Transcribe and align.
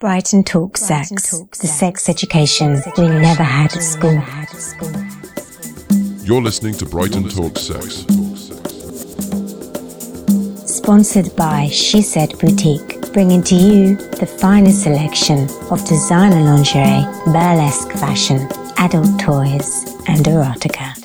Brighton 0.00 0.44
Talk 0.44 0.78
Sex, 0.78 1.10
the 1.60 1.66
sex 1.66 2.08
education 2.08 2.80
we 2.96 3.06
never 3.06 3.42
had 3.42 3.70
at 3.76 3.82
school. 3.82 4.14
You're 6.24 6.40
listening 6.40 6.72
to 6.78 6.86
Brighton 6.86 7.28
Talk 7.28 7.58
Sex. 7.58 8.06
Sponsored 10.64 11.36
by 11.36 11.68
She 11.68 12.00
Said 12.00 12.38
Boutique, 12.38 13.12
bringing 13.12 13.42
to 13.42 13.54
you 13.54 13.96
the 13.96 14.26
finest 14.26 14.84
selection 14.84 15.50
of 15.70 15.86
designer 15.86 16.40
lingerie, 16.40 17.04
burlesque 17.26 17.92
fashion, 17.92 18.48
adult 18.78 19.20
toys, 19.20 19.84
and 20.08 20.24
erotica. 20.24 20.96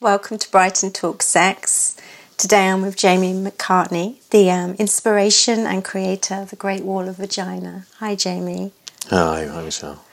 Welcome 0.00 0.38
to 0.38 0.48
Brighton 0.48 0.92
Talk 0.92 1.22
Sex. 1.22 1.96
Today 2.36 2.68
I'm 2.68 2.82
with 2.82 2.96
Jamie 2.96 3.32
McCartney, 3.32 4.16
the 4.30 4.50
um, 4.50 4.74
inspiration 4.74 5.60
and 5.66 5.84
creator 5.84 6.34
of 6.34 6.50
the 6.50 6.56
Great 6.56 6.82
Wall 6.82 7.08
of 7.08 7.16
Vagina. 7.16 7.86
Hi, 7.98 8.16
Jamie. 8.16 8.72
Hi, 9.06 9.46
hi, 9.46 9.62
Michelle. 9.62 10.04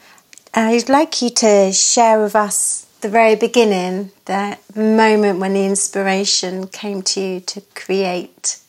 I'd 0.54 0.88
like 0.88 1.20
you 1.20 1.30
to 1.30 1.72
share 1.72 2.22
with 2.22 2.36
us 2.36 2.86
the 3.00 3.08
very 3.08 3.34
beginning, 3.34 4.12
that 4.26 4.60
moment 4.76 5.40
when 5.40 5.54
the 5.54 5.66
inspiration 5.66 6.68
came 6.68 7.02
to 7.02 7.20
you 7.20 7.40
to 7.40 7.60
create 7.74 8.60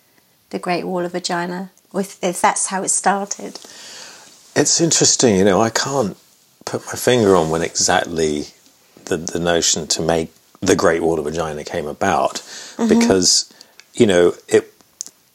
the 0.50 0.58
Great 0.58 0.86
Wall 0.86 1.06
of 1.06 1.12
Vagina, 1.12 1.72
if, 1.94 2.22
if 2.24 2.42
that's 2.42 2.68
how 2.68 2.82
it 2.82 2.90
started. 2.90 3.60
It's 4.56 4.82
interesting, 4.82 5.36
you 5.36 5.46
know, 5.46 5.62
I 5.62 5.70
can't 5.70 6.18
put 6.66 6.86
my 6.88 6.94
finger 6.94 7.36
on 7.36 7.52
when 7.52 7.62
exactly 7.62 8.48
the, 9.06 9.18
the 9.18 9.40
notion 9.40 9.86
to 9.90 10.02
make 10.02 10.32
the 10.66 10.76
Great 10.76 11.02
Wall 11.02 11.20
of 11.20 11.26
Vagina 11.26 11.64
came 11.64 11.88
about 11.88 12.36
mm-hmm. 12.36 12.88
because, 12.88 13.54
you 13.94 14.06
know, 14.06 14.34
it 14.48 14.74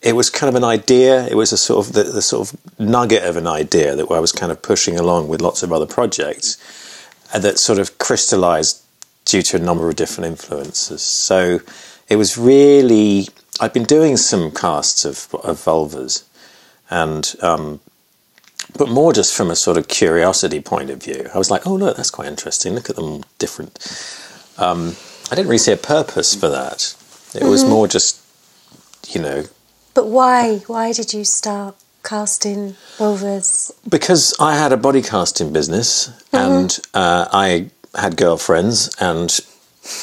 it 0.01 0.15
was 0.15 0.31
kind 0.31 0.49
of 0.49 0.55
an 0.55 0.65
idea. 0.65 1.27
It 1.27 1.35
was 1.35 1.53
a 1.53 1.59
sort 1.59 1.87
of 1.87 1.93
the, 1.93 2.05
the, 2.05 2.23
sort 2.23 2.49
of 2.49 2.79
nugget 2.79 3.25
of 3.25 3.37
an 3.37 3.49
idea 3.49 3.97
that 3.97 4.09
I 4.11 4.21
was 4.21 4.31
kind 4.31 4.53
of 4.53 4.63
pushing 4.63 4.97
along 4.97 5.27
with 5.27 5.43
lots 5.43 5.65
of 5.65 5.73
other 5.73 5.87
projects, 5.87 6.57
and 7.35 7.43
that 7.43 7.59
sort 7.59 7.79
of 7.79 7.98
crystallized 7.98 8.81
due 9.25 9.43
to 9.43 9.57
a 9.57 9.61
number 9.61 9.89
of 9.89 9.97
different 9.97 10.29
influences. 10.29 11.03
So 11.03 11.61
it 12.09 12.17
was 12.17 12.39
really 12.39 13.27
I'd 13.61 13.73
been 13.73 13.85
doing 13.85 14.17
some 14.17 14.51
casts 14.53 15.05
of, 15.05 15.35
of 15.42 15.59
vulvas, 15.59 16.25
and 16.91 17.35
um, 17.42 17.81
but 18.77 18.89
more 18.89 19.13
just 19.13 19.35
from 19.35 19.51
a 19.51 19.57
sort 19.57 19.77
of 19.77 19.89
curiosity 19.89 20.61
point 20.61 20.91
of 20.91 21.03
view. 21.03 21.29
I 21.35 21.39
was 21.39 21.51
like, 21.51 21.67
oh 21.67 21.75
look, 21.75 21.97
that's 21.97 22.11
quite 22.11 22.29
interesting. 22.29 22.75
Look 22.75 22.89
at 22.89 22.97
them 22.97 23.25
different. 23.39 23.79
Um, 24.59 24.97
I 25.31 25.34
didn't 25.34 25.48
really 25.48 25.59
see 25.59 25.73
a 25.73 25.77
purpose 25.77 26.34
for 26.34 26.48
that. 26.48 26.95
It 27.34 27.41
mm-hmm. 27.41 27.48
was 27.48 27.65
more 27.65 27.87
just, 27.87 28.21
you 29.09 29.21
know. 29.21 29.45
But 29.95 30.07
why? 30.07 30.59
Why 30.67 30.93
did 30.93 31.12
you 31.12 31.25
start 31.25 31.77
casting 32.03 32.77
vulvas? 32.97 33.73
Because 33.89 34.35
I 34.41 34.57
had 34.57 34.73
a 34.73 34.77
body 34.77 35.03
casting 35.03 35.53
business, 35.53 36.09
mm-hmm. 36.09 36.37
and 36.37 36.79
uh, 36.95 37.29
I 37.31 37.70
had 37.95 38.17
girlfriends, 38.17 38.95
and 39.01 39.39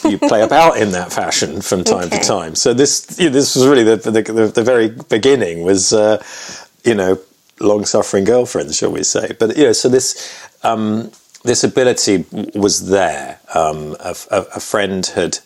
you 0.03 0.19
play 0.19 0.43
about 0.49 0.77
in 0.77 0.91
that 0.91 1.11
fashion 1.11 1.61
from 1.61 1.83
time 1.83 2.05
okay. 2.05 2.19
to 2.19 2.23
time. 2.23 2.53
So 2.53 2.73
this, 2.73 3.17
you 3.17 3.25
know, 3.29 3.33
this 3.33 3.55
was 3.55 3.65
really 3.65 3.83
the 3.83 3.95
the, 3.95 4.11
the, 4.11 4.47
the 4.47 4.63
very 4.63 4.89
beginning 4.89 5.63
was, 5.63 5.91
uh, 5.91 6.23
you 6.83 6.93
know, 6.93 7.19
long 7.59 7.85
suffering 7.85 8.25
girlfriends, 8.25 8.77
shall 8.77 8.91
we 8.91 9.03
say? 9.03 9.31
But 9.39 9.57
you 9.57 9.65
know, 9.65 9.73
so 9.73 9.89
this. 9.89 10.39
Um, 10.63 11.11
this 11.45 11.63
ability 11.63 12.25
was 12.53 12.89
there. 12.89 13.39
Um, 13.53 13.95
a, 13.99 14.15
a, 14.31 14.41
a, 14.55 14.59
friend 14.59 15.05
had, 15.05 15.39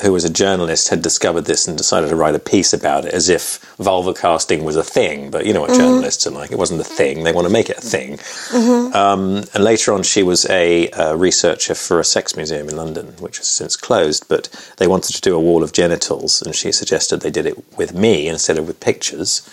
who 0.00 0.12
was 0.12 0.24
a 0.24 0.32
journalist, 0.32 0.88
had 0.88 1.02
discovered 1.02 1.42
this 1.42 1.68
and 1.68 1.76
decided 1.76 2.08
to 2.08 2.16
write 2.16 2.34
a 2.34 2.38
piece 2.38 2.72
about 2.72 3.04
it, 3.04 3.12
as 3.12 3.28
if 3.28 3.58
vulva 3.76 4.14
casting 4.14 4.64
was 4.64 4.76
a 4.76 4.82
thing. 4.82 5.30
But 5.30 5.44
you 5.46 5.52
know 5.52 5.60
what 5.60 5.70
mm-hmm. 5.70 5.80
journalists 5.80 6.26
are 6.26 6.30
like; 6.30 6.50
it 6.50 6.58
wasn't 6.58 6.80
a 6.80 6.84
thing. 6.84 7.22
They 7.22 7.32
want 7.32 7.46
to 7.46 7.52
make 7.52 7.68
it 7.68 7.76
a 7.76 7.82
thing. 7.82 8.16
Mm-hmm. 8.16 8.94
Um, 8.96 9.44
and 9.54 9.62
later 9.62 9.92
on, 9.92 10.02
she 10.02 10.22
was 10.22 10.46
a, 10.46 10.88
a, 10.90 11.16
researcher 11.16 11.74
for 11.74 12.00
a 12.00 12.04
sex 12.04 12.34
museum 12.34 12.68
in 12.68 12.76
London, 12.76 13.08
which 13.20 13.36
has 13.36 13.46
since 13.46 13.76
closed. 13.76 14.26
But 14.28 14.48
they 14.78 14.86
wanted 14.86 15.14
to 15.14 15.20
do 15.20 15.36
a 15.36 15.40
wall 15.40 15.62
of 15.62 15.72
genitals, 15.72 16.40
and 16.40 16.54
she 16.54 16.72
suggested 16.72 17.20
they 17.20 17.30
did 17.30 17.46
it 17.46 17.76
with 17.76 17.94
me 17.94 18.26
instead 18.26 18.58
of 18.58 18.66
with 18.66 18.80
pictures. 18.80 19.48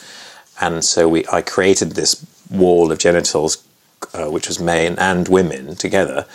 And 0.62 0.84
so 0.84 1.08
we, 1.08 1.26
I 1.32 1.42
created 1.42 1.92
this 1.92 2.26
wall 2.50 2.92
of 2.92 3.00
genitals 3.00 3.64
uh, 4.14 4.30
which 4.30 4.48
was 4.48 4.60
men 4.60 4.98
and 4.98 5.28
women 5.28 5.76
together, 5.76 6.26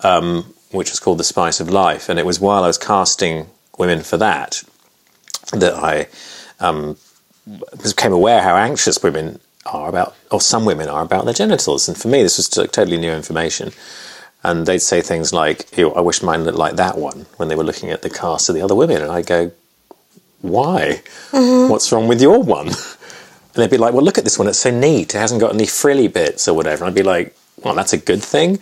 um, 0.00 0.54
which 0.70 0.90
was 0.90 1.00
called 1.00 1.18
The 1.18 1.24
Spice 1.24 1.60
of 1.60 1.70
Life. 1.70 2.08
And 2.08 2.18
it 2.18 2.26
was 2.26 2.40
while 2.40 2.64
I 2.64 2.68
was 2.68 2.78
casting 2.78 3.46
women 3.78 4.02
for 4.02 4.16
that 4.16 4.62
that 5.52 5.74
I 5.74 6.08
um, 6.60 6.96
became 7.82 8.12
aware 8.12 8.42
how 8.42 8.56
anxious 8.56 9.02
women 9.02 9.38
are 9.64 9.88
about, 9.88 10.14
or 10.30 10.40
some 10.40 10.64
women 10.64 10.88
are 10.88 11.02
about 11.02 11.24
their 11.24 11.34
genitals. 11.34 11.88
And 11.88 11.96
for 11.96 12.08
me, 12.08 12.22
this 12.22 12.36
was 12.38 12.48
totally 12.48 12.96
new 12.96 13.12
information. 13.12 13.72
And 14.42 14.66
they'd 14.66 14.78
say 14.78 15.00
things 15.00 15.32
like, 15.32 15.76
I 15.78 16.00
wish 16.00 16.22
mine 16.22 16.44
looked 16.44 16.58
like 16.58 16.76
that 16.76 16.98
one 16.98 17.26
when 17.36 17.48
they 17.48 17.56
were 17.56 17.64
looking 17.64 17.90
at 17.90 18.02
the 18.02 18.10
cast 18.10 18.48
of 18.48 18.54
the 18.54 18.62
other 18.62 18.74
women. 18.74 19.02
And 19.02 19.10
I'd 19.10 19.26
go, 19.26 19.50
why? 20.40 21.02
Mm-hmm. 21.30 21.70
What's 21.70 21.90
wrong 21.90 22.06
with 22.06 22.20
your 22.20 22.42
one? 22.42 22.70
And 23.56 23.62
they'd 23.62 23.70
be 23.70 23.78
like, 23.78 23.94
well, 23.94 24.04
look 24.04 24.18
at 24.18 24.24
this 24.24 24.38
one. 24.38 24.48
It's 24.48 24.58
so 24.58 24.70
neat. 24.70 25.14
It 25.14 25.18
hasn't 25.18 25.40
got 25.40 25.54
any 25.54 25.66
frilly 25.66 26.08
bits 26.08 26.46
or 26.46 26.54
whatever. 26.54 26.84
And 26.84 26.90
I'd 26.90 26.94
be 26.94 27.02
like, 27.02 27.34
well, 27.64 27.74
that's 27.74 27.94
a 27.94 27.96
good 27.96 28.22
thing. 28.22 28.58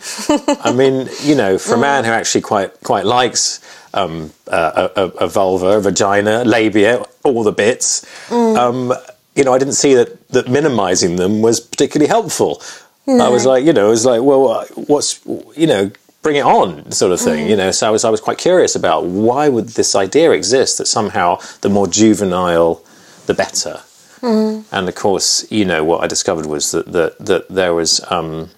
I 0.63 0.71
mean, 0.75 1.09
you 1.21 1.35
know, 1.35 1.57
for 1.57 1.75
a 1.75 1.77
man 1.77 2.05
who 2.05 2.11
actually 2.11 2.41
quite 2.41 2.79
quite 2.81 3.05
likes 3.05 3.59
um, 3.93 4.31
a, 4.47 4.89
a, 4.95 5.01
a, 5.01 5.27
vulva, 5.27 5.77
a 5.77 5.81
vagina, 5.81 6.45
labia, 6.45 7.03
all 7.23 7.43
the 7.43 7.51
bits, 7.51 8.05
mm. 8.29 8.57
um, 8.57 8.93
you 9.35 9.43
know, 9.43 9.53
I 9.53 9.57
didn't 9.57 9.73
see 9.73 9.95
that 9.95 10.29
that 10.29 10.47
minimising 10.47 11.17
them 11.17 11.41
was 11.41 11.59
particularly 11.59 12.07
helpful. 12.07 12.61
No. 13.05 13.25
I 13.25 13.29
was 13.29 13.45
like, 13.45 13.65
you 13.65 13.73
know, 13.73 13.87
it 13.87 13.89
was 13.89 14.05
like, 14.05 14.21
well, 14.21 14.47
uh, 14.47 14.65
what's, 14.87 15.23
you 15.55 15.67
know, 15.67 15.91
bring 16.23 16.37
it 16.37 16.45
on, 16.45 16.91
sort 16.91 17.11
of 17.11 17.19
thing. 17.19 17.45
Mm. 17.45 17.49
You 17.49 17.55
know, 17.57 17.71
so 17.71 17.87
I 17.87 17.89
was 17.89 18.05
I 18.05 18.09
was 18.09 18.21
quite 18.21 18.37
curious 18.37 18.75
about 18.75 19.05
why 19.05 19.49
would 19.49 19.69
this 19.69 19.93
idea 19.93 20.31
exist 20.31 20.77
that 20.77 20.87
somehow 20.87 21.39
the 21.61 21.69
more 21.69 21.87
juvenile, 21.87 22.81
the 23.25 23.33
better. 23.33 23.81
Mm. 24.25 24.63
And 24.71 24.89
of 24.89 24.95
course, 24.95 25.49
you 25.51 25.65
know, 25.65 25.83
what 25.83 26.03
I 26.03 26.07
discovered 26.07 26.47
was 26.47 26.71
that 26.71 26.91
that, 26.91 27.19
that 27.19 27.47
there 27.47 27.75
was 27.75 28.03
um, 28.09 28.49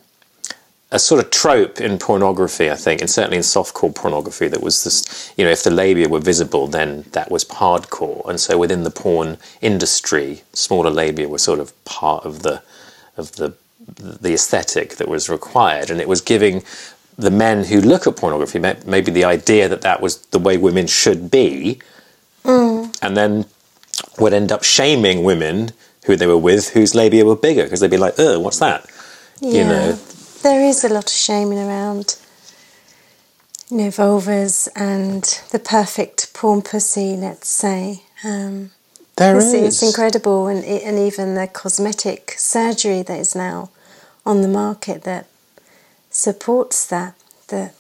a 0.92 1.00
sort 1.00 1.22
of 1.22 1.30
trope 1.30 1.82
in 1.82 1.98
pornography, 1.98 2.72
I 2.72 2.76
think, 2.76 3.02
and 3.02 3.10
certainly 3.10 3.36
in 3.36 3.44
softcore 3.44 3.94
pornography, 3.94 4.48
that 4.48 4.62
was 4.62 4.86
this, 4.86 5.34
you 5.36 5.44
know, 5.44 5.52
if 5.52 5.64
the 5.64 5.72
labia 5.72 6.08
were 6.08 6.22
visible, 6.22 6.68
then 6.68 7.04
that 7.12 7.30
was 7.30 7.44
hardcore. 7.44 8.28
And 8.30 8.40
so 8.40 8.58
within 8.58 8.84
the 8.84 8.92
porn 8.92 9.40
industry, 9.60 10.44
smaller 10.54 10.90
labia 10.90 11.28
were 11.28 11.38
sort 11.38 11.60
of 11.60 11.74
part 11.84 12.24
of 12.24 12.44
the 12.44 12.62
of 13.18 13.34
the 13.34 13.54
the 13.88 14.34
aesthetic 14.34 14.96
that 14.96 15.10
was 15.10 15.30
required, 15.30 15.90
and 15.90 16.00
it 16.00 16.08
was 16.08 16.22
giving 16.22 16.64
the 17.18 17.32
men 17.32 17.66
who 17.66 17.82
look 17.82 18.08
at 18.08 18.16
pornography 18.16 18.60
maybe 18.86 19.12
the 19.12 19.24
idea 19.24 19.68
that 19.68 19.82
that 19.82 20.02
was 20.02 20.18
the 20.28 20.40
way 20.40 20.56
women 20.56 20.88
should 20.88 21.32
be, 21.32 21.82
mm. 22.44 22.98
and 23.02 23.18
then 23.18 23.46
would 24.20 24.34
end 24.34 24.52
up 24.52 24.64
shaming 24.64 25.24
women 25.24 25.72
who 26.06 26.16
they 26.16 26.28
were 26.28 26.38
with 26.38 26.70
whose 26.70 26.96
labia 26.96 27.26
were 27.26 27.36
bigger 27.36 27.64
because 27.64 27.80
they'd 27.80 27.92
be 27.92 27.98
like, 27.98 28.16
"Oh, 28.18 28.40
what's 28.40 28.60
that?" 28.60 28.86
Yeah, 29.40 29.52
you 29.52 29.64
know, 29.66 29.92
there 30.42 30.62
is 30.62 30.84
a 30.84 30.90
lot 30.90 31.06
of 31.06 31.12
shaming 31.12 31.60
around. 31.60 32.16
You 33.70 33.78
know, 33.78 33.88
vulvas 33.90 34.70
and 34.76 35.24
the 35.52 35.60
perfect 35.60 36.34
porn 36.34 36.62
pussy. 36.62 37.16
Let's 37.18 37.50
say. 37.50 38.04
Um, 38.24 38.72
there 39.18 39.36
it's, 39.38 39.48
is. 39.48 39.54
It's 39.54 39.84
incredible, 39.84 40.48
and 40.48 40.64
and 40.64 40.98
even 40.98 41.36
the 41.36 41.48
cosmetic 41.48 42.36
surgery 42.38 43.02
that 43.04 43.20
is 43.20 43.36
now 43.36 43.70
on 44.26 44.42
the 44.42 44.48
market 44.48 45.04
that 45.04 45.28
supports 46.10 46.86
that. 46.88 47.16
That 47.50 47.74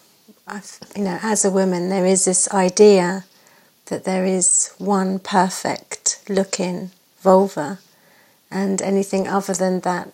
I've, 0.47 0.79
you 0.95 1.03
know, 1.03 1.19
as 1.21 1.43
a 1.43 1.51
woman, 1.51 1.89
there 1.89 2.05
is 2.05 2.25
this 2.25 2.49
idea 2.53 3.25
that 3.87 4.05
there 4.05 4.25
is 4.25 4.73
one 4.77 5.19
perfect 5.19 6.06
looking 6.29 6.91
vulva, 7.21 7.79
and 8.49 8.81
anything 8.81 9.27
other 9.27 9.53
than 9.53 9.81
that 9.81 10.09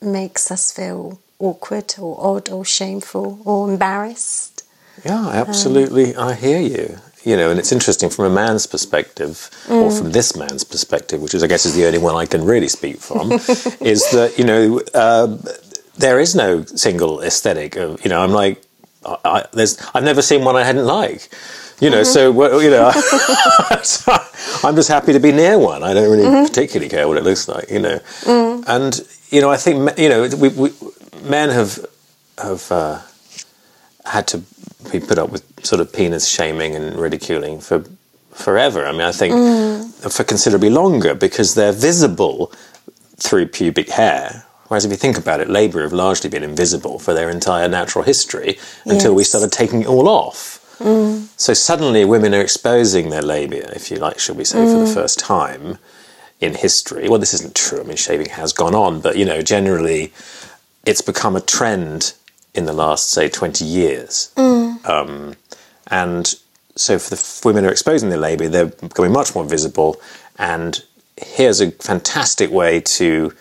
makes 0.00 0.50
us 0.50 0.72
feel 0.72 1.18
awkward 1.38 1.94
or 1.98 2.16
odd 2.18 2.48
or 2.50 2.64
shameful 2.64 3.40
or 3.44 3.70
embarrassed. 3.70 4.64
Yeah, 5.04 5.28
absolutely. 5.28 6.14
Um, 6.14 6.28
I 6.28 6.34
hear 6.34 6.60
you. 6.60 6.98
You 7.24 7.38
know, 7.38 7.50
and 7.50 7.58
it's 7.58 7.72
interesting 7.72 8.10
from 8.10 8.26
a 8.26 8.30
man's 8.30 8.66
perspective, 8.66 9.48
mm. 9.66 9.82
or 9.82 9.90
from 9.90 10.12
this 10.12 10.36
man's 10.36 10.62
perspective, 10.62 11.22
which 11.22 11.32
is, 11.32 11.42
I 11.42 11.46
guess, 11.46 11.64
is 11.64 11.74
the 11.74 11.86
only 11.86 11.98
one 11.98 12.14
I 12.14 12.26
can 12.26 12.44
really 12.44 12.68
speak 12.68 12.98
from, 12.98 13.32
is 13.80 14.10
that 14.10 14.34
you 14.36 14.44
know 14.44 14.82
uh, 14.92 15.38
there 15.96 16.20
is 16.20 16.34
no 16.34 16.64
single 16.66 17.22
aesthetic 17.22 17.76
of 17.76 18.04
you 18.04 18.10
know. 18.10 18.20
I'm 18.20 18.32
like, 18.32 18.62
I, 19.06 19.16
I, 19.24 19.46
there's 19.54 19.78
I've 19.94 20.04
never 20.04 20.20
seen 20.20 20.44
one 20.44 20.54
I 20.54 20.64
hadn't 20.64 20.84
like. 20.84 21.30
You 21.80 21.88
know, 21.88 22.02
mm-hmm. 22.02 22.12
so 22.12 22.60
you 22.60 22.70
know, 22.70 22.92
I'm 24.62 24.74
just 24.76 24.88
happy 24.88 25.12
to 25.12 25.20
be 25.20 25.32
near 25.32 25.58
one. 25.58 25.82
I 25.82 25.94
don't 25.94 26.10
really 26.10 26.24
mm-hmm. 26.24 26.46
particularly 26.46 26.88
care 26.88 27.08
what 27.08 27.16
it 27.16 27.24
looks 27.24 27.48
like. 27.48 27.70
You 27.70 27.80
know, 27.80 27.98
mm. 28.22 28.64
and 28.66 29.00
you 29.30 29.40
know, 29.40 29.50
I 29.50 29.56
think 29.56 29.98
you 29.98 30.08
know, 30.08 30.28
we, 30.36 30.48
we 30.48 30.70
men 31.22 31.50
have 31.50 31.84
have 32.38 32.70
uh, 32.72 33.00
had 34.04 34.26
to 34.28 34.42
be 34.92 35.00
put 35.00 35.18
up 35.18 35.30
with 35.30 35.44
sort 35.64 35.80
of 35.80 35.92
penis 35.92 36.28
shaming 36.28 36.74
and 36.74 36.96
ridiculing 36.96 37.60
for 37.60 37.84
forever. 38.32 38.86
I 38.86 38.92
mean, 38.92 39.02
I 39.02 39.12
think 39.12 39.34
mm. 39.34 40.12
for 40.12 40.24
considerably 40.24 40.70
longer 40.70 41.14
because 41.14 41.54
they're 41.54 41.72
visible 41.72 42.52
through 43.16 43.46
pubic 43.46 43.90
hair 43.90 44.44
Whereas 44.68 44.84
if 44.84 44.90
you 44.90 44.96
think 44.96 45.18
about 45.18 45.40
it, 45.40 45.48
labia 45.48 45.82
have 45.82 45.92
largely 45.92 46.30
been 46.30 46.42
invisible 46.42 46.98
for 46.98 47.12
their 47.14 47.30
entire 47.30 47.68
natural 47.68 48.02
history 48.02 48.58
until 48.86 49.14
we 49.14 49.24
started 49.24 49.52
taking 49.52 49.82
it 49.82 49.86
all 49.86 50.08
off. 50.08 50.60
So 51.36 51.52
suddenly 51.54 52.04
women 52.04 52.34
are 52.34 52.40
exposing 52.40 53.10
their 53.10 53.22
labia, 53.22 53.68
if 53.74 53.90
you 53.90 53.96
like, 53.98 54.18
shall 54.18 54.34
we 54.36 54.44
say, 54.44 54.64
for 54.64 54.78
the 54.78 54.86
first 54.94 55.18
time 55.18 55.78
in 56.40 56.54
history. 56.54 57.08
Well, 57.08 57.18
this 57.18 57.34
isn't 57.34 57.54
true. 57.54 57.80
I 57.80 57.84
mean, 57.84 57.96
shaving 57.96 58.30
has 58.30 58.52
gone 58.52 58.74
on, 58.74 59.00
but 59.00 59.16
you 59.16 59.24
know, 59.24 59.42
generally, 59.42 60.12
it's 60.86 61.00
become 61.00 61.34
a 61.36 61.40
trend 61.40 62.14
in 62.54 62.66
the 62.66 62.72
last, 62.72 63.10
say, 63.10 63.28
twenty 63.28 63.64
years. 63.64 64.30
Um, 64.84 65.34
and 65.88 66.34
so, 66.76 66.98
for 66.98 67.10
the 67.10 67.16
f- 67.16 67.44
women 67.44 67.64
who 67.64 67.70
are 67.70 67.72
exposing 67.72 68.10
their 68.10 68.18
labia, 68.18 68.48
they're 68.48 68.66
becoming 68.66 69.12
much 69.12 69.34
more 69.34 69.44
visible. 69.44 70.00
And 70.38 70.82
here's 71.16 71.60
a 71.60 71.70
fantastic 71.72 72.50
way 72.50 72.80
to 72.80 73.32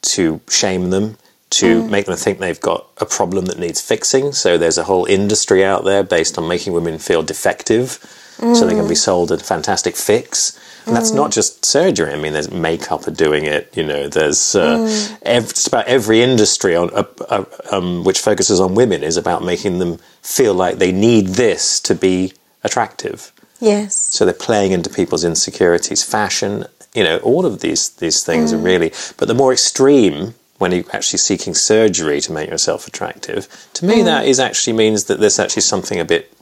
to 0.00 0.40
shame 0.48 0.90
them, 0.90 1.16
to 1.50 1.86
make 1.88 2.06
them 2.06 2.16
think 2.16 2.38
they've 2.38 2.60
got 2.60 2.86
a 2.98 3.06
problem 3.06 3.46
that 3.46 3.58
needs 3.58 3.80
fixing. 3.80 4.32
So 4.32 4.58
there's 4.58 4.78
a 4.78 4.84
whole 4.84 5.06
industry 5.06 5.64
out 5.64 5.84
there 5.84 6.02
based 6.02 6.38
on 6.38 6.46
making 6.46 6.72
women 6.72 6.98
feel 6.98 7.22
defective, 7.22 7.98
so 8.38 8.66
they 8.66 8.74
can 8.74 8.86
be 8.86 8.94
sold 8.94 9.32
a 9.32 9.38
fantastic 9.38 9.96
fix. 9.96 10.58
And 10.86 10.96
that's 10.96 11.10
not 11.10 11.32
just 11.32 11.66
surgery. 11.66 12.12
I 12.12 12.16
mean, 12.16 12.32
there's 12.32 12.50
makeup 12.50 13.06
are 13.06 13.10
doing 13.10 13.44
it. 13.44 13.76
You 13.76 13.84
know, 13.84 14.08
there's 14.08 14.54
uh, 14.54 15.16
ev- 15.22 15.48
just 15.48 15.66
about 15.66 15.86
every 15.86 16.22
industry 16.22 16.74
on 16.76 16.88
uh, 16.94 17.04
uh, 17.28 17.44
um, 17.70 18.04
which 18.04 18.20
focuses 18.20 18.58
on 18.58 18.74
women 18.74 19.02
is 19.02 19.16
about 19.18 19.44
making 19.44 19.80
them 19.80 19.98
feel 20.22 20.54
like 20.54 20.78
they 20.78 20.92
need 20.92 21.28
this 21.28 21.80
to 21.80 21.94
be 21.94 22.32
attractive. 22.64 23.32
Yes. 23.60 23.96
So 23.96 24.24
they're 24.24 24.32
playing 24.32 24.72
into 24.72 24.88
people's 24.88 25.24
insecurities, 25.24 26.02
fashion, 26.04 26.64
you 26.94 27.04
know, 27.04 27.18
all 27.18 27.44
of 27.44 27.60
these 27.60 27.90
these 27.90 28.22
things 28.22 28.52
are 28.52 28.58
really. 28.58 28.92
But 29.18 29.28
the 29.28 29.34
more 29.34 29.52
extreme, 29.52 30.34
when 30.58 30.72
you're 30.72 30.84
actually 30.92 31.18
seeking 31.18 31.54
surgery 31.54 32.20
to 32.20 32.32
make 32.32 32.50
yourself 32.50 32.86
attractive, 32.86 33.48
to 33.74 33.84
me 33.84 34.02
that 34.02 34.24
mm. 34.24 34.28
is 34.28 34.38
actually 34.40 34.74
means 34.74 35.04
that 35.04 35.20
there's 35.20 35.38
actually 35.38 35.62
something 35.62 35.98
a 35.98 36.04
bit 36.04 36.32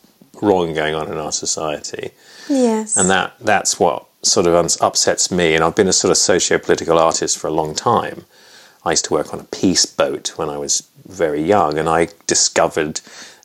wrong 0.43 0.75
going 0.75 0.95
on 0.95 1.11
in 1.11 1.17
our 1.17 1.33
society, 1.33 2.11
Yes. 2.49 2.97
and 2.97 3.09
that 3.11 3.35
that's 3.41 3.79
what 3.79 4.07
sort 4.23 4.47
of 4.47 4.77
upsets 4.81 5.31
me. 5.31 5.55
And 5.55 5.63
I've 5.63 5.77
been 5.77 5.89
a 5.89 5.93
sort 5.93 6.11
of 6.11 6.17
socio-political 6.17 6.99
artist 6.99 7.39
for 7.39 7.47
a 7.47 7.53
long 7.53 7.75
time. 7.75 8.25
I 8.85 8.91
used 8.91 9.05
to 9.07 9.13
work 9.13 9.33
on 9.33 9.41
a 9.41 9.45
peace 9.45 9.87
boat 9.87 10.33
when 10.37 10.49
I 10.49 10.59
was 10.59 10.89
very 11.07 11.43
young, 11.43 11.79
and 11.79 11.89
I 11.89 12.09
discovered 12.27 13.01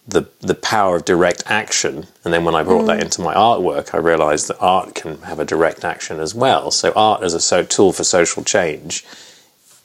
the 0.08 0.28
the 0.40 0.56
power 0.56 0.96
of 0.98 1.06
direct 1.06 1.44
action. 1.46 2.08
And 2.24 2.34
then 2.34 2.44
when 2.46 2.56
I 2.56 2.64
brought 2.64 2.86
that 2.86 3.00
mm. 3.00 3.04
into 3.04 3.22
my 3.22 3.34
artwork, 3.34 3.94
I 3.94 3.98
realised 3.98 4.48
that 4.48 4.60
art 4.60 4.96
can 4.96 5.22
have 5.24 5.40
a 5.40 5.46
direct 5.46 5.84
action 5.84 6.20
as 6.20 6.34
well. 6.34 6.72
So 6.72 6.92
art 6.96 7.24
as 7.24 7.34
a 7.34 7.40
so- 7.40 7.64
tool 7.64 7.94
for 7.94 8.04
social 8.04 8.44
change 8.44 9.06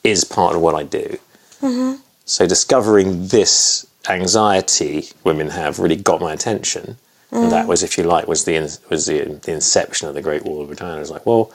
is 0.06 0.24
part 0.24 0.54
of 0.54 0.62
what 0.62 0.74
I 0.74 0.82
do. 0.82 1.18
Mm-hmm. 1.60 2.00
So 2.24 2.46
discovering 2.46 3.28
this 3.28 3.86
anxiety 4.08 5.08
women 5.24 5.50
have 5.50 5.78
really 5.78 5.96
got 5.96 6.20
my 6.20 6.32
attention. 6.32 6.96
And 7.30 7.40
mm-hmm. 7.40 7.50
that 7.50 7.66
was, 7.66 7.82
if 7.82 7.98
you 7.98 8.04
like, 8.04 8.28
was 8.28 8.44
the 8.44 8.54
in- 8.54 8.78
was 8.88 9.06
the, 9.06 9.24
the 9.42 9.52
inception 9.52 10.08
of 10.08 10.14
the 10.14 10.22
Great 10.22 10.44
Wall 10.44 10.62
of 10.62 10.68
Vagina. 10.68 10.96
I 10.96 11.00
was 11.00 11.10
like, 11.10 11.26
well, 11.26 11.52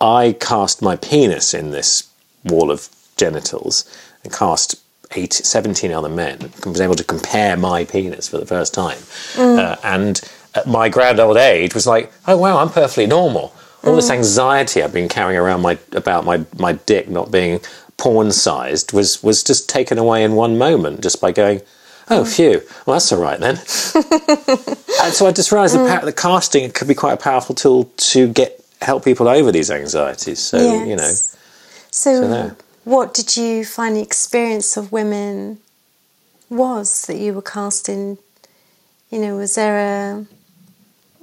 I 0.00 0.36
cast 0.40 0.82
my 0.82 0.96
penis 0.96 1.54
in 1.54 1.70
this 1.70 2.08
wall 2.44 2.70
of 2.70 2.88
genitals 3.16 3.84
and 4.24 4.32
cast 4.32 4.74
eight, 5.14 5.32
17 5.32 5.92
other 5.92 6.08
men 6.08 6.38
and 6.40 6.66
was 6.66 6.80
able 6.80 6.94
to 6.94 7.04
compare 7.04 7.56
my 7.56 7.84
penis 7.84 8.28
for 8.28 8.38
the 8.38 8.46
first 8.46 8.74
time. 8.74 8.98
Mm. 9.34 9.58
Uh, 9.58 9.76
and 9.84 10.20
at 10.54 10.66
my 10.66 10.88
grand 10.88 11.20
old 11.20 11.36
age 11.36 11.74
was 11.74 11.86
like, 11.86 12.12
oh 12.26 12.36
wow, 12.36 12.58
I'm 12.58 12.70
perfectly 12.70 13.06
normal. 13.06 13.54
All 13.84 13.96
this 13.96 14.10
mm. 14.10 14.16
anxiety 14.16 14.82
I've 14.82 14.92
been 14.92 15.08
carrying 15.08 15.38
around 15.38 15.62
my 15.62 15.78
about 15.92 16.24
my, 16.24 16.44
my 16.58 16.74
dick 16.74 17.08
not 17.08 17.30
being 17.30 17.60
porn 17.96 18.32
sized 18.32 18.92
was 18.92 19.22
was 19.22 19.42
just 19.42 19.68
taken 19.68 19.98
away 19.98 20.24
in 20.24 20.34
one 20.34 20.58
moment 20.58 21.02
just 21.02 21.20
by 21.20 21.32
going, 21.32 21.60
oh 22.10 22.22
mm. 22.22 22.36
phew, 22.36 22.62
well 22.86 22.94
that's 22.94 23.12
all 23.12 23.20
right 23.20 23.40
then. 23.40 23.56
and 25.02 25.12
so 25.12 25.26
I 25.26 25.32
just 25.32 25.52
realised 25.52 25.74
the, 25.74 25.80
mm. 25.80 25.88
power, 25.88 26.04
the 26.04 26.12
casting 26.12 26.70
could 26.70 26.88
be 26.88 26.94
quite 26.94 27.12
a 27.12 27.16
powerful 27.16 27.54
tool 27.54 27.90
to 27.96 28.28
get 28.28 28.64
help 28.80 29.04
people 29.04 29.28
over 29.28 29.52
these 29.52 29.70
anxieties. 29.70 30.38
So 30.38 30.84
you 30.84 30.96
know, 30.96 31.12
So, 31.90 32.22
so 32.22 32.56
what 32.84 33.14
did 33.14 33.36
you 33.36 33.64
find 33.64 33.96
the 33.96 34.02
experience 34.02 34.76
of 34.76 34.92
women 34.92 35.58
was 36.48 37.06
that 37.06 37.16
you 37.16 37.34
were 37.34 37.42
cast 37.42 37.88
in? 37.88 38.18
You 39.10 39.18
know, 39.18 39.36
was 39.36 39.54
there 39.56 39.78
a 39.78 40.26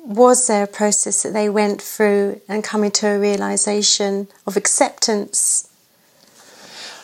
was 0.05 0.47
there 0.47 0.63
a 0.63 0.67
process 0.67 1.23
that 1.23 1.33
they 1.33 1.49
went 1.49 1.81
through 1.81 2.41
and 2.47 2.63
coming 2.63 2.91
to 2.91 3.07
a 3.07 3.19
realization 3.19 4.27
of 4.47 4.57
acceptance? 4.57 5.69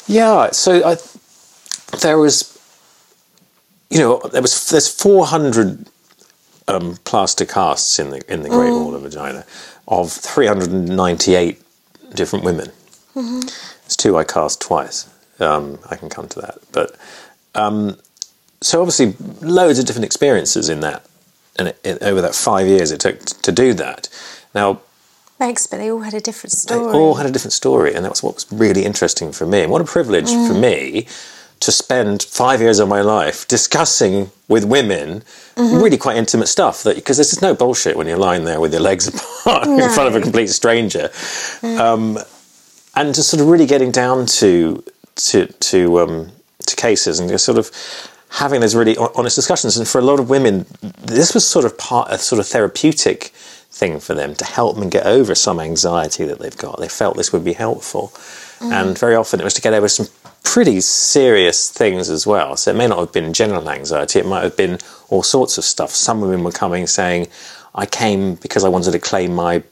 Yeah, 0.08 0.52
so 0.52 0.84
I, 0.86 0.98
there 2.02 2.18
was, 2.18 2.58
you 3.90 4.00
know, 4.00 4.22
there 4.32 4.42
was 4.42 4.70
there's 4.70 4.88
400 4.88 5.86
um, 6.68 6.98
plaster 7.04 7.46
casts 7.46 8.00
in 8.00 8.10
the 8.12 8.34
in 8.34 8.44
the 8.44 8.50
Great 8.50 8.72
Wall 8.72 8.96
of 8.96 9.04
Vagina, 9.04 9.46
of 9.88 10.12
398 10.12 11.62
different 12.14 12.46
women. 12.46 12.72
It's 13.86 13.96
two 13.96 14.18
I 14.18 14.24
cast 14.24 14.62
twice. 14.62 15.10
Um, 15.40 15.80
I 15.90 15.96
can 15.96 16.10
come 16.10 16.28
to 16.30 16.42
that, 16.42 16.60
but 16.72 16.96
um, 17.56 17.98
so 18.62 18.82
obviously 18.82 19.14
loads 19.42 19.80
of 19.80 19.86
different 19.86 20.06
experiences 20.06 20.70
in 20.70 20.80
that, 20.80 21.06
and 21.58 21.70
it, 21.70 21.80
it, 21.84 22.02
over 22.02 22.22
that 22.22 22.36
five 22.36 22.68
years 22.68 22.92
it 22.92 23.00
took 23.00 23.20
t- 23.20 23.36
to 23.42 23.52
do 23.52 23.74
that. 23.74 24.10
Now 24.54 24.82
Thanks, 25.38 25.68
but 25.68 25.78
they 25.78 25.92
all 25.92 26.00
had 26.00 26.14
a 26.14 26.22
different 26.22 26.54
story. 26.54 26.94
they 26.94 26.98
all 26.98 27.16
had 27.16 27.26
a 27.26 27.32
different 27.32 27.52
story, 27.52 27.94
and 27.94 28.06
that's 28.06 28.24
what 28.24 28.36
was 28.36 28.50
really 28.52 28.86
interesting 28.86 29.34
for 29.34 29.46
me. 29.46 29.64
And 29.64 29.72
what 29.72 29.82
a 29.82 29.86
privilege 29.86 30.30
for 30.30 30.54
me 30.54 31.08
to 31.60 31.72
spend 31.72 32.24
five 32.24 32.62
years 32.62 32.80
of 32.80 32.88
my 32.88 33.02
life 33.02 33.48
discussing 33.48 34.30
with 34.48 34.64
women 34.64 35.24
really 35.58 35.98
quite 35.98 36.16
intimate 36.16 36.48
stuff. 36.48 36.84
That 36.84 36.96
because 36.96 37.18
there's 37.18 37.32
just 37.32 37.42
no 37.42 37.54
bullshit 37.54 37.98
when 37.98 38.08
you're 38.08 38.18
lying 38.18 38.46
there 38.46 38.62
with 38.62 38.72
your 38.72 38.82
legs 38.82 39.08
apart 39.46 39.68
in 39.68 39.90
front 39.90 40.08
of 40.08 40.16
a 40.16 40.22
complete 40.22 40.48
stranger, 40.48 41.10
um, 41.64 42.18
and 42.96 43.14
just 43.14 43.30
sort 43.30 43.42
of 43.42 43.48
really 43.48 43.66
getting 43.66 43.92
down 43.92 44.26
to 44.28 44.82
to 45.16 45.48
to 45.48 46.00
um, 46.00 46.32
to 46.66 46.76
cases 46.78 47.20
and 47.20 47.30
just 47.30 47.44
sort 47.44 47.58
of 47.58 47.72
having 48.30 48.62
those 48.62 48.76
really 48.76 48.98
honest 48.98 49.36
discussions. 49.36 49.78
And 49.78 49.88
for 49.88 50.00
a 50.00 50.04
lot 50.04 50.20
of 50.20 50.30
women, 50.30 50.66
this 50.82 51.34
was 51.34 51.48
sort 51.48 51.66
of 51.66 51.78
part 51.78 52.12
a 52.12 52.18
sort 52.18 52.40
of 52.40 52.48
therapeutic 52.48 53.32
thing 53.76 54.00
for 54.00 54.14
them 54.14 54.34
to 54.36 54.46
help 54.46 54.78
them 54.78 54.90
get 54.90 55.06
over 55.06 55.36
some 55.36 55.60
anxiety 55.60 56.24
that 56.26 56.40
they've 56.40 56.58
got. 56.58 56.80
They 56.80 56.88
felt 56.88 57.18
this 57.18 57.34
would 57.34 57.44
be 57.44 57.54
helpful, 57.54 58.08
mm-hmm. 58.14 58.72
and 58.72 58.98
very 58.98 59.16
often 59.16 59.42
it 59.42 59.44
was 59.44 59.54
to 59.56 59.62
get 59.62 59.74
over 59.74 59.88
some 59.88 60.08
pretty 60.44 60.80
serious 60.80 61.70
things 61.70 62.10
as 62.10 62.26
well. 62.26 62.56
So 62.56 62.72
it 62.72 62.78
may 62.78 62.88
not 62.88 63.00
have 63.00 63.12
been 63.12 63.34
general 63.34 63.70
anxiety; 63.70 64.20
it 64.20 64.26
might 64.26 64.44
have 64.44 64.56
been 64.56 64.80
all 65.10 65.24
sorts 65.24 65.58
of 65.58 65.64
stuff. 65.64 65.92
Some 65.92 66.22
women 66.22 66.44
were 66.44 66.52
coming 66.52 66.88
saying, 66.88 67.28
"I 67.74 67.86
came 67.86 68.36
because 68.36 68.64
I 68.64 68.70
wanted 68.70 68.92
to 68.92 69.00
claim 69.00 69.36
my." 69.36 69.64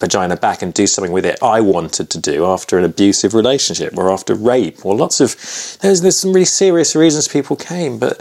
Vagina 0.00 0.36
back 0.36 0.62
and 0.62 0.74
do 0.74 0.86
something 0.86 1.12
with 1.12 1.24
it 1.24 1.38
I 1.42 1.60
wanted 1.60 2.10
to 2.10 2.18
do 2.18 2.44
after 2.44 2.78
an 2.78 2.84
abusive 2.84 3.32
relationship 3.32 3.96
or 3.96 4.10
after 4.10 4.34
rape 4.34 4.84
or 4.84 4.94
lots 4.94 5.20
of 5.20 5.36
there's 5.82 6.00
there's 6.00 6.18
some 6.18 6.32
really 6.32 6.44
serious 6.44 6.96
reasons 6.96 7.28
people 7.28 7.56
came 7.56 7.98
but 7.98 8.20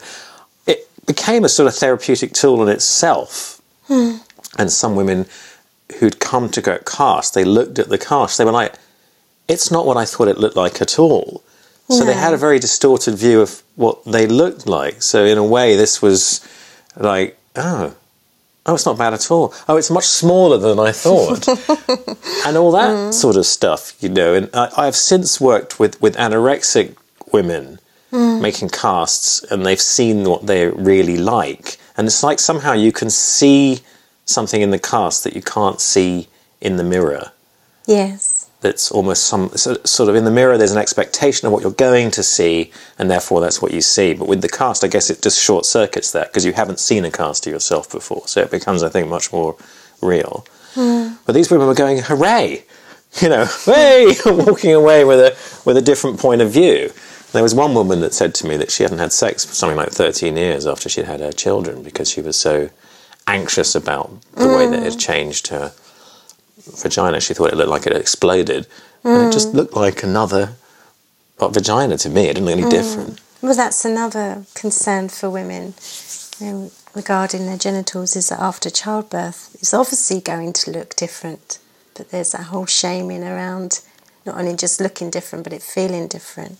it 0.68 0.88
became 1.06 1.44
a 1.44 1.50
sort 1.50 1.68
of 1.68 1.76
therapeutic 1.76 2.34
tool 2.34 2.62
in 2.62 2.70
itself. 2.70 3.62
Hmm. 3.88 4.18
And 4.58 4.72
some 4.72 4.96
women 4.96 5.26
who'd 6.00 6.20
come 6.20 6.50
to 6.50 6.62
get 6.62 6.86
cast 6.86 7.34
they 7.34 7.44
looked 7.44 7.80
at 7.80 7.90
the 7.90 7.98
cast 7.98 8.38
they 8.38 8.46
were 8.46 8.52
like 8.52 8.76
it's 9.48 9.72
not 9.72 9.86
what 9.86 9.98
I 9.98 10.06
thought 10.06 10.28
it 10.28 10.38
looked 10.38 10.56
like 10.56 10.82
at 10.82 10.98
all. 11.00 11.44
So 11.90 12.06
they 12.06 12.14
had 12.14 12.34
a 12.34 12.38
very 12.38 12.60
distorted 12.60 13.16
view 13.16 13.42
of 13.42 13.62
what 13.76 14.04
they 14.06 14.26
looked 14.26 14.66
like. 14.66 15.04
So 15.04 15.26
in 15.26 15.38
a 15.38 15.44
way 15.44 15.76
this 15.76 16.02
was 16.02 16.48
like 16.96 17.38
oh 17.56 17.96
oh 18.66 18.76
it's 18.76 18.86
not 18.86 18.98
bad 18.98 19.14
at 19.14 19.30
all 19.30 19.54
oh 19.68 19.78
it's 19.78 19.92
much 19.92 20.06
smaller 20.06 20.58
than 20.58 20.80
I 20.80 20.92
thought 20.92 21.48
and 22.46 22.58
all 22.58 22.72
that 22.72 22.90
mm. 22.90 23.14
sort 23.14 23.36
of 23.36 23.46
stuff, 23.46 23.96
you 24.02 24.10
know. 24.10 24.34
And 24.34 24.50
I, 24.54 24.70
I've 24.78 24.96
since 24.96 25.40
worked 25.40 25.80
with, 25.80 26.02
with 26.02 26.16
anorexic 26.18 26.96
women 27.32 27.80
mm. 28.12 28.42
making 28.42 28.70
casts, 28.70 29.44
and 29.44 29.66
they've 29.66 29.82
seen 29.82 30.24
what 30.26 30.46
they're 30.46 30.72
really 30.72 31.18
like. 31.18 31.78
And 31.98 32.08
it's 32.08 32.24
like 32.24 32.40
somehow 32.40 32.74
you 32.74 32.92
can 32.92 33.10
see 33.10 33.82
something 34.26 34.62
in 34.62 34.72
the 34.72 34.80
cast 34.80 35.24
that 35.24 35.36
you 35.36 35.42
can't 35.42 35.80
see 35.80 36.28
in 36.62 36.78
the 36.78 36.84
mirror. 36.84 37.32
yes. 37.88 38.33
That's 38.64 38.92
almost 38.92 39.26
some 39.26 39.50
sort 39.50 40.08
of 40.08 40.16
in 40.16 40.24
the 40.24 40.32
mirror. 40.32 40.58
There's 40.58 40.72
an 40.72 40.78
expectation 40.78 41.46
of 41.46 41.52
what 41.52 41.64
you're 41.64 41.72
going 41.74 42.12
to 42.12 42.24
see, 42.24 42.72
and 42.98 43.12
therefore 43.12 43.42
that's 43.42 43.62
what 43.62 43.74
you 43.74 43.82
see. 43.82 44.14
But 44.14 44.30
with 44.30 44.42
the 44.42 44.48
cast, 44.48 44.86
I 44.86 44.88
guess 44.88 45.10
it 45.10 45.22
just 45.22 45.44
short 45.44 45.66
circuits 45.66 46.14
that 46.14 46.28
because 46.30 46.46
you 46.46 46.54
haven't 46.54 46.80
seen 46.80 47.04
a 47.04 47.12
cast 47.12 47.46
of 47.46 47.52
yourself 47.52 47.92
before, 47.92 48.26
so 48.26 48.40
it 48.40 48.52
becomes, 48.52 48.82
I 48.82 48.88
think, 48.88 49.10
much 49.10 49.34
more 49.34 49.58
real. 50.02 50.46
Hmm. 50.76 51.16
But 51.26 51.34
these 51.34 51.52
women 51.52 51.68
were 51.68 51.76
going, 51.76 52.00
hooray! 52.00 52.64
You 53.22 53.30
know, 53.30 53.46
hey, 53.66 54.16
walking 54.26 54.74
away 54.74 55.06
with 55.06 55.20
a 55.20 55.38
with 55.66 55.78
a 55.78 55.84
different 55.84 56.20
point 56.20 56.42
of 56.42 56.50
view. 56.50 56.92
There 57.32 57.44
was 57.44 57.54
one 57.54 57.76
woman 57.76 58.00
that 58.00 58.12
said 58.12 58.34
to 58.34 58.48
me 58.48 58.58
that 58.58 58.72
she 58.72 58.82
hadn't 58.82 58.98
had 58.98 59.12
sex 59.12 59.46
for 59.46 59.54
something 59.54 59.78
like 59.78 59.92
13 59.92 60.36
years 60.36 60.66
after 60.66 60.90
she'd 60.90 61.06
had 61.06 61.20
her 61.20 61.32
children 61.32 61.84
because 61.84 62.10
she 62.10 62.22
was 62.22 62.36
so 62.40 62.72
anxious 63.28 63.76
about 63.76 64.20
the 64.32 64.48
way 64.48 64.66
that 64.66 64.80
it 64.80 64.84
had 64.84 64.94
mm. 64.94 65.00
changed 65.00 65.50
her 65.50 65.74
vagina. 66.66 67.20
She 67.20 67.34
thought 67.34 67.52
it 67.52 67.58
looked 67.58 67.70
like 67.70 67.88
it 67.88 67.94
exploded. 67.94 68.68
And 69.04 69.28
it 69.28 69.34
just 69.34 69.50
mm. 69.50 69.56
looked 69.56 69.74
like 69.74 70.04
another 70.04 70.54
what 71.38 71.54
vagina 71.54 71.98
to 71.98 72.10
me. 72.10 72.26
It 72.26 72.36
didn't 72.36 72.46
look 72.46 72.54
any 72.58 72.64
mm. 72.64 72.70
different. 72.70 73.20
Well, 73.42 73.56
that's 73.56 73.84
another 73.84 74.46
concern 74.56 75.10
for 75.10 75.30
women 75.30 75.74
you 76.40 76.46
know, 76.46 76.72
regarding 76.94 77.46
their 77.46 77.58
genitals 77.58 78.16
is 78.16 78.30
that 78.30 78.40
after 78.40 78.70
childbirth, 78.70 79.56
it's 79.56 79.74
obviously 79.74 80.22
going 80.22 80.54
to 80.54 80.72
look 80.72 80.96
different. 80.96 81.60
But 81.96 82.10
there's 82.10 82.32
that 82.32 82.46
whole 82.46 82.66
shaming 82.66 83.24
around 83.24 83.82
not 84.26 84.38
only 84.38 84.56
just 84.56 84.80
looking 84.80 85.10
different, 85.10 85.44
but 85.44 85.54
it 85.54 85.62
feeling 85.62 86.08
different. 86.08 86.58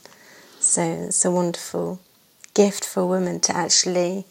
So 0.60 0.82
it's 0.82 1.26
a 1.26 1.32
wonderful 1.32 2.00
gift 2.54 2.86
for 2.86 3.02
a 3.02 3.08
woman 3.08 3.40
to 3.42 3.56
actually 3.56 4.26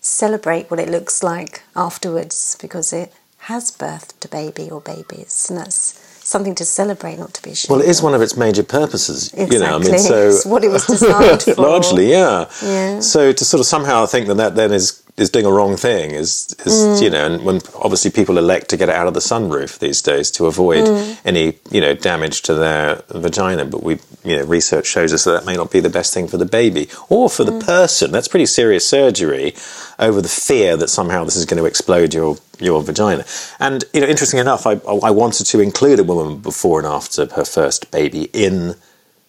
celebrate 0.00 0.70
what 0.70 0.80
it 0.80 0.88
looks 0.88 1.22
like 1.22 1.62
afterwards 1.74 2.56
because 2.60 2.92
it 2.92 3.12
has 3.46 3.70
birthed 3.70 4.24
a 4.24 4.28
baby 4.28 4.70
or 4.70 4.80
babies, 4.80 5.46
and 5.48 5.58
that's 5.58 5.98
something 6.24 6.54
to 6.56 6.64
celebrate, 6.64 7.16
not 7.18 7.32
to 7.34 7.42
be 7.42 7.50
ashamed. 7.50 7.70
Well, 7.70 7.80
it 7.80 7.88
is 7.88 7.98
of. 7.98 8.04
one 8.04 8.14
of 8.14 8.22
its 8.22 8.36
major 8.36 8.64
purposes. 8.64 9.32
Exactly. 9.32 9.56
You 9.56 9.62
know, 9.62 9.76
I 9.76 9.78
mean, 9.78 9.98
so 9.98 10.28
it's 10.30 10.44
what 10.44 10.64
it 10.64 10.70
was 10.70 10.86
designed 10.86 11.42
for. 11.54 11.54
largely, 11.54 12.10
yeah. 12.10 12.50
Yeah. 12.62 13.00
So 13.00 13.32
to 13.32 13.44
sort 13.44 13.60
of 13.60 13.66
somehow 13.66 14.04
think 14.06 14.26
that 14.26 14.36
that 14.38 14.56
then 14.56 14.72
is 14.72 15.02
is 15.16 15.30
doing 15.30 15.46
a 15.46 15.50
wrong 15.50 15.76
thing 15.76 16.10
is 16.10 16.54
is 16.66 16.74
Mm. 16.74 17.02
you 17.02 17.10
know, 17.10 17.24
and 17.26 17.42
when 17.44 17.56
obviously 17.84 18.10
people 18.10 18.36
elect 18.38 18.68
to 18.70 18.76
get 18.76 18.88
it 18.90 18.94
out 18.94 19.06
of 19.06 19.14
the 19.14 19.20
sunroof 19.20 19.78
these 19.78 20.02
days 20.02 20.30
to 20.32 20.46
avoid 20.46 20.84
Mm. 20.84 21.16
any 21.24 21.44
you 21.70 21.80
know 21.80 21.94
damage 21.94 22.42
to 22.42 22.54
their 22.54 23.02
vagina, 23.08 23.64
but 23.64 23.82
we 23.82 23.98
you 24.24 24.36
know 24.36 24.44
research 24.44 24.86
shows 24.86 25.12
us 25.14 25.24
that 25.24 25.30
that 25.32 25.46
may 25.46 25.56
not 25.56 25.70
be 25.70 25.80
the 25.80 25.88
best 25.98 26.12
thing 26.12 26.28
for 26.28 26.36
the 26.36 26.44
baby 26.60 26.88
or 27.08 27.30
for 27.30 27.44
Mm. 27.44 27.50
the 27.58 27.64
person. 27.64 28.12
That's 28.12 28.28
pretty 28.28 28.46
serious 28.46 28.86
surgery 28.86 29.54
over 29.98 30.20
the 30.20 30.28
fear 30.28 30.76
that 30.76 30.90
somehow 30.90 31.24
this 31.24 31.36
is 31.36 31.46
going 31.46 31.62
to 31.62 31.66
explode 31.66 32.12
your 32.12 32.36
your 32.60 32.82
vagina. 32.82 33.24
And 33.58 33.84
you 33.94 34.00
know, 34.02 34.06
interesting 34.08 34.40
enough, 34.40 34.66
I 34.66 34.72
I 35.08 35.10
wanted 35.22 35.44
to 35.52 35.60
include 35.60 35.98
a 35.98 36.04
woman 36.04 36.38
before 36.50 36.78
and 36.80 36.86
after 36.98 37.26
her 37.38 37.44
first 37.44 37.90
baby 37.90 38.28
in 38.32 38.74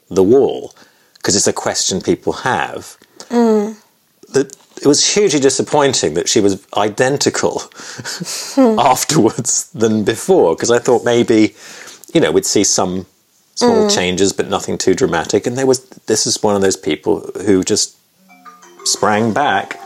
the 0.10 0.24
wall 0.24 0.74
because 1.16 1.36
it's 1.38 1.48
a 1.48 1.54
question 1.54 2.02
people 2.02 2.34
have. 2.54 2.98
That 4.34 4.56
it 4.78 4.86
was 4.86 5.14
hugely 5.14 5.40
disappointing 5.40 6.14
that 6.14 6.30
she 6.30 6.40
was 6.40 6.66
identical 6.76 7.62
afterwards 8.58 9.72
than 9.72 10.04
before 10.04 10.56
because 10.56 10.72
I 10.72 10.80
thought 10.80 11.04
maybe 11.04 11.56
you 12.14 12.22
know 12.22 12.32
we'd 12.32 12.46
see 12.46 12.64
some 12.64 13.06
small 13.56 13.90
changes 13.90 14.34
but 14.34 14.50
nothing 14.50 14.78
too 14.78 14.94
dramatic. 14.94 15.48
And 15.48 15.58
there 15.58 15.66
was 15.66 15.80
this 16.06 16.28
is 16.28 16.44
one 16.44 16.56
of 16.56 16.62
those 16.62 16.78
people 16.78 17.22
who 17.46 17.64
just 17.64 17.98
sprang 18.86 19.34
back. 19.34 19.80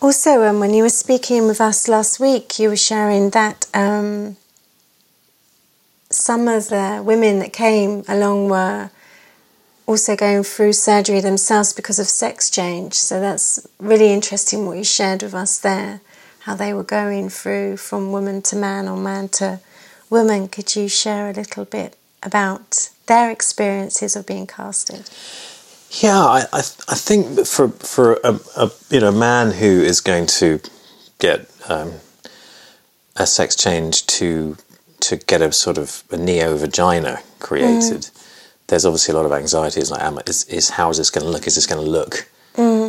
Also, 0.00 0.44
um, 0.44 0.60
when 0.60 0.74
you 0.74 0.82
were 0.82 0.88
speaking 0.88 1.46
with 1.46 1.60
us 1.60 1.88
last 1.88 2.20
week, 2.20 2.58
you 2.58 2.68
were 2.68 2.76
sharing 2.76 3.30
that 3.30 3.66
um, 3.74 4.36
some 6.10 6.46
of 6.48 6.68
the 6.68 7.02
women 7.04 7.38
that 7.40 7.52
came 7.52 8.04
along 8.06 8.48
were 8.48 8.90
also 9.86 10.16
going 10.16 10.42
through 10.42 10.72
surgery 10.72 11.20
themselves 11.20 11.72
because 11.72 11.98
of 11.98 12.08
sex 12.08 12.50
change. 12.50 12.94
So 12.94 13.20
that's 13.20 13.66
really 13.78 14.12
interesting 14.12 14.66
what 14.66 14.76
you 14.76 14.84
shared 14.84 15.22
with 15.22 15.34
us 15.34 15.58
there, 15.58 16.00
how 16.40 16.54
they 16.54 16.74
were 16.74 16.84
going 16.84 17.28
through 17.28 17.76
from 17.78 18.12
woman 18.12 18.42
to 18.42 18.56
man 18.56 18.88
or 18.88 18.96
man 18.96 19.28
to 19.40 19.60
woman. 20.10 20.48
Could 20.48 20.74
you 20.76 20.88
share 20.88 21.30
a 21.30 21.32
little 21.32 21.64
bit 21.64 21.96
about 22.22 22.90
their 23.06 23.30
experiences 23.30 24.16
of 24.16 24.26
being 24.26 24.46
casted? 24.46 25.08
Yeah, 25.90 26.18
I, 26.18 26.40
I, 26.52 26.58
I 26.58 26.94
think 26.96 27.46
for 27.46 27.68
for 27.68 28.14
a, 28.24 28.38
a 28.56 28.70
you 28.90 29.00
know 29.00 29.12
man 29.12 29.52
who 29.52 29.66
is 29.66 30.00
going 30.00 30.26
to 30.26 30.60
get 31.20 31.48
um, 31.68 31.92
a 33.16 33.26
sex 33.26 33.54
change 33.56 34.06
to 34.06 34.56
to 35.00 35.16
get 35.16 35.40
a 35.40 35.52
sort 35.52 35.78
of 35.78 36.02
a 36.10 36.16
neo 36.16 36.56
vagina 36.56 37.20
created, 37.38 38.10
there's 38.68 38.84
obviously 38.84 39.12
a 39.12 39.16
lot 39.16 39.26
of 39.26 39.32
anxiety. 39.32 39.80
It's 39.80 39.90
like, 39.90 40.02
am, 40.02 40.18
is, 40.26 40.44
is 40.44 40.70
how 40.70 40.90
is 40.90 40.98
this 40.98 41.10
going 41.10 41.24
to 41.24 41.30
look? 41.30 41.46
Is 41.46 41.54
this 41.54 41.66
going 41.66 41.84
to 41.84 41.90
look 41.90 42.28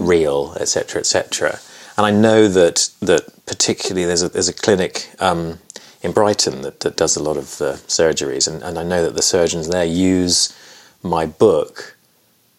real, 0.02 0.56
etc., 0.60 1.00
etc. 1.00 1.60
And 1.98 2.06
I 2.06 2.12
know 2.12 2.48
that 2.48 2.90
that 3.02 3.46
particularly 3.46 4.06
there's 4.06 4.24
a 4.24 4.30
there's 4.30 4.50
a 4.50 4.54
clinic 4.54 5.10
um, 5.20 5.60
in 6.02 6.12
Brighton 6.12 6.62
that, 6.62 6.82
that 6.82 6.96
does 6.96 7.16
a 7.16 7.24
lot 7.24 7.38
of 7.38 7.58
the 7.58 7.74
surgeries, 7.88 8.48
and, 8.48 8.64
and 8.64 8.78
I 8.78 8.84
know 8.84 9.04
that 9.04 9.16
the 9.16 9.22
surgeons 9.22 9.68
there 9.68 9.86
use 9.86 10.56
my 11.04 11.26
book 11.26 11.96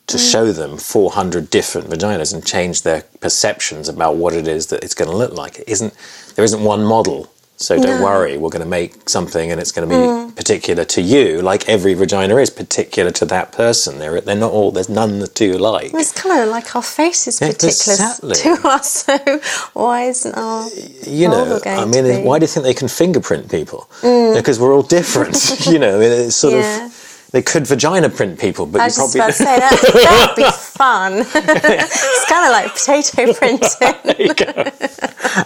to 0.09 0.17
show 0.17 0.53
them 0.53 0.79
400 0.79 1.51
different 1.51 1.89
vaginas 1.89 2.33
and 2.33 2.45
change 2.45 2.81
their 2.81 3.03
perceptions 3.21 3.91
about 3.91 4.17
what 4.17 4.33
it 4.33 4.49
is 4.49 4.69
that 4.69 4.83
it's 4.83 4.95
going 4.95 5.11
to 5.11 5.17
look 5.17 5.35
like. 5.35 5.59
It 5.59 5.69
isn't 5.69 5.95
there 6.35 6.45
isn't 6.45 6.63
one 6.63 6.85
model. 6.85 7.31
So 7.61 7.77
don't 7.77 7.99
No. 7.99 8.05
worry, 8.05 8.39
we're 8.39 8.51
going 8.51 8.63
to 8.63 8.69
make 8.81 9.09
something 9.11 9.51
and 9.51 9.61
it's 9.61 9.73
going 9.73 9.89
to 9.89 9.95
be 9.97 10.33
particular 10.37 10.85
to 10.85 11.03
you, 11.03 11.43
like 11.43 11.69
every 11.69 11.93
vagina 11.95 12.37
is 12.37 12.51
particular 12.51 13.11
to 13.11 13.25
that 13.27 13.51
person. 13.51 13.99
They're 13.99 14.21
they're 14.21 14.37
not 14.37 14.53
all 14.53 14.71
there's 14.71 14.89
none 14.89 15.19
that 15.19 15.35
do 15.35 15.59
like. 15.59 15.93
Well, 15.93 16.01
it's 16.01 16.13
kind 16.13 16.41
of 16.41 16.49
like 16.49 16.77
our 16.77 16.83
face 16.83 17.27
is 17.27 17.41
Yeah, 17.41 17.49
particular 17.49 17.95
exactly. 17.95 18.37
to 18.37 18.51
us, 18.77 18.89
so 19.05 19.41
why 19.75 20.05
isn't 20.05 20.35
our 20.37 20.69
you 21.05 21.29
know, 21.29 21.59
I 21.67 21.85
mean. 21.85 22.05
Mm. 22.05 22.25
why 22.25 22.39
do 22.39 22.45
you 22.45 22.49
think 22.49 22.65
they 22.65 22.75
can 22.75 22.89
fingerprint 22.89 23.51
people? 23.51 23.89
Because 24.03 24.61
we're 24.61 24.73
all 24.73 24.83
different. 25.01 25.67
you 25.67 25.79
know, 25.81 26.01
it's 26.01 26.37
sort 26.37 26.55
Yeah. 26.55 26.87
of 26.87 26.93
they 27.31 27.43
could 27.43 27.67
vagina 27.67 28.09
print 28.09 28.41
people, 28.41 28.65
but 28.65 28.81
I 28.81 28.85
you 28.85 28.87
was 28.87 28.97
just 28.97 29.17
probably 29.17 29.21
about 29.21 29.27
to 29.27 29.33
say 29.33 29.59
that 29.59 30.35
that'd 30.35 30.37
be 30.37 30.51
fun. 30.51 31.13
it's 31.35 32.29
kind 32.29 32.47
of 32.47 32.53
like 32.53 32.73
potato 32.75 33.33
printing. 33.35 33.95
There 34.05 34.23
you 34.23 34.35
go. 34.35 34.71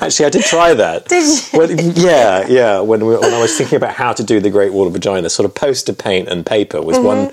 Actually, 0.01 0.27
I 0.27 0.31
did 0.31 0.45
try 0.45 0.75
that. 0.75 1.09
Did 1.09 1.53
you? 1.53 1.59
When, 1.59 1.97
yeah, 1.97 2.47
yeah. 2.47 2.81
When, 2.81 3.05
we, 3.05 3.17
when 3.17 3.35
I 3.35 3.41
was 3.41 3.57
thinking 3.57 3.77
about 3.77 3.95
how 3.95 4.13
to 4.13 4.23
do 4.23 4.39
the 4.39 4.51
Great 4.51 4.73
Wall 4.73 4.87
of 4.87 4.93
Vagina, 4.93 5.29
sort 5.29 5.45
of 5.45 5.55
poster 5.55 5.93
paint 5.93 6.29
and 6.29 6.47
paper 6.47 6.81
was 6.81 6.99
one 6.99 7.33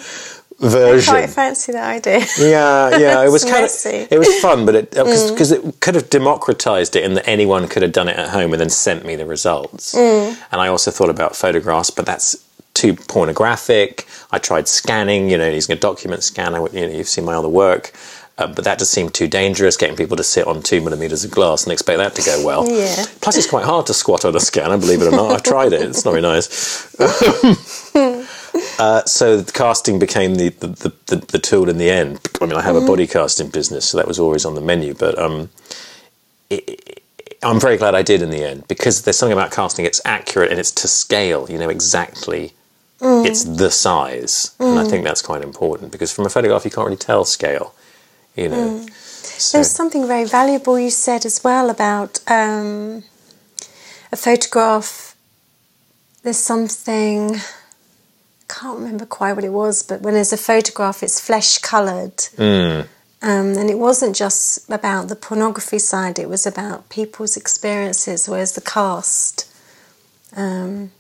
version. 0.59 1.13
I 1.13 1.19
Quite 1.19 1.29
fancy 1.29 1.71
that 1.73 1.87
idea. 1.87 2.25
Yeah, 2.39 2.97
yeah. 2.97 3.23
It 3.23 3.29
was 3.29 3.43
kind. 3.43 3.65
Mm. 3.65 4.03
of 4.03 4.11
it 4.11 4.17
was 4.17 4.39
fun, 4.39 4.65
but 4.65 4.75
it 4.75 4.91
because 4.91 5.51
it 5.51 5.79
could 5.79 5.95
have 5.95 6.09
democratized 6.09 6.95
it 6.95 7.03
in 7.03 7.13
that 7.13 7.29
anyone 7.29 7.67
could 7.67 7.83
have 7.83 7.91
done 7.91 8.07
it 8.07 8.17
at 8.17 8.29
home 8.29 8.51
and 8.53 8.59
then 8.59 8.69
sent 8.69 9.05
me 9.05 9.15
the 9.15 9.25
results. 9.25 9.93
Mm. 9.93 10.37
And 10.51 10.59
I 10.61 10.67
also 10.67 10.89
thought 10.89 11.09
about 11.09 11.35
photographs, 11.35 11.91
but 11.91 12.05
that's 12.05 12.35
too 12.79 12.93
pornographic. 12.95 14.07
I 14.31 14.39
tried 14.39 14.67
scanning, 14.67 15.29
you 15.29 15.37
know, 15.37 15.49
using 15.49 15.75
a 15.75 15.79
document 15.79 16.23
scanner. 16.23 16.59
You 16.69 16.87
know, 16.87 16.93
you've 16.93 17.07
seen 17.07 17.25
my 17.25 17.35
other 17.35 17.49
work. 17.49 17.93
Uh, 18.37 18.47
but 18.47 18.63
that 18.63 18.79
just 18.79 18.91
seemed 18.91 19.13
too 19.13 19.27
dangerous, 19.27 19.75
getting 19.75 19.97
people 19.97 20.15
to 20.15 20.23
sit 20.23 20.47
on 20.47 20.61
two 20.61 20.79
millimeters 20.79 21.25
of 21.25 21.31
glass 21.31 21.65
and 21.65 21.73
expect 21.73 21.97
that 21.97 22.15
to 22.15 22.21
go 22.21 22.45
well. 22.45 22.65
Yeah. 22.65 23.03
Plus, 23.19 23.35
it's 23.35 23.49
quite 23.49 23.65
hard 23.65 23.85
to 23.87 23.93
squat 23.93 24.23
on 24.23 24.33
a 24.33 24.39
scanner, 24.39 24.77
believe 24.77 25.01
it 25.01 25.07
or 25.07 25.11
not. 25.11 25.31
I've 25.31 25.43
tried 25.43 25.73
it; 25.73 25.81
it's 25.81 26.05
not 26.05 26.11
very 26.11 26.21
nice. 26.21 26.95
Uh, 28.79 29.03
so 29.05 29.39
the 29.41 29.51
casting 29.51 29.99
became 29.99 30.35
the, 30.35 30.49
the, 30.49 30.67
the, 31.07 31.17
the, 31.17 31.39
tool 31.39 31.69
in 31.69 31.77
the 31.77 31.89
end. 31.89 32.19
I 32.41 32.45
mean, 32.45 32.55
I 32.55 32.61
have 32.61 32.75
a 32.75 32.81
body 32.81 33.05
casting 33.05 33.49
business, 33.49 33.85
so 33.89 33.97
that 33.97 34.07
was 34.07 34.19
always 34.19 34.43
on 34.45 34.55
the 34.55 34.61
menu. 34.61 34.93
But 34.93 35.19
um, 35.19 35.49
it- 36.49 37.03
I'm 37.41 37.59
very 37.59 37.77
glad 37.77 37.95
I 37.95 38.01
did 38.01 38.21
in 38.21 38.31
the 38.31 38.43
end 38.43 38.67
because 38.67 39.03
there's 39.03 39.17
something 39.17 39.37
about 39.37 39.51
casting. 39.51 39.85
It's 39.85 40.01
accurate 40.03 40.51
and 40.51 40.59
it's 40.59 40.71
to 40.71 40.87
scale. 40.87 41.49
You 41.49 41.57
know 41.57 41.69
exactly. 41.69 42.53
It's 43.01 43.43
the 43.45 43.71
size, 43.71 44.51
and 44.59 44.77
I 44.79 44.85
think 44.89 45.03
that's 45.05 45.21
quite 45.21 45.41
important 45.41 45.91
because 45.91 46.11
from 46.11 46.25
a 46.25 46.29
photograph 46.29 46.65
you 46.65 46.71
can't 46.71 46.85
really 46.85 46.97
tell 46.97 47.23
scale. 47.25 47.73
You 48.35 48.49
know. 48.49 48.85
So- 49.37 49.51
There 49.57 49.59
was 49.61 49.71
something 49.71 50.05
very 50.07 50.25
valuable 50.25 50.77
you 50.79 50.89
said 50.89 51.25
as 51.25 51.41
well 51.43 51.69
about 51.69 52.19
um, 52.27 53.03
a 54.11 54.15
photograph. 54.17 55.15
There's 56.23 56.37
something, 56.37 57.35
I 57.35 57.41
can't 58.49 58.77
remember 58.79 59.05
quite 59.05 59.33
what 59.33 59.45
it 59.45 59.53
was, 59.53 59.81
but 59.83 60.01
when 60.01 60.13
there's 60.13 60.33
a 60.33 60.37
photograph, 60.37 61.01
it's 61.01 61.19
flesh 61.21 61.57
coloured. 61.59 62.27
Um, 63.21 63.57
and 63.57 63.69
it 63.69 63.77
wasn't 63.79 64.15
just 64.15 64.69
about 64.69 65.07
the 65.09 65.15
pornography 65.15 65.79
side, 65.79 66.19
it 66.19 66.29
was 66.29 66.45
about 66.45 66.89
people's 66.89 67.35
experiences, 67.37 68.27
whereas 68.29 68.53
the 68.53 68.61
cast 68.61 69.45
um, 70.35 70.91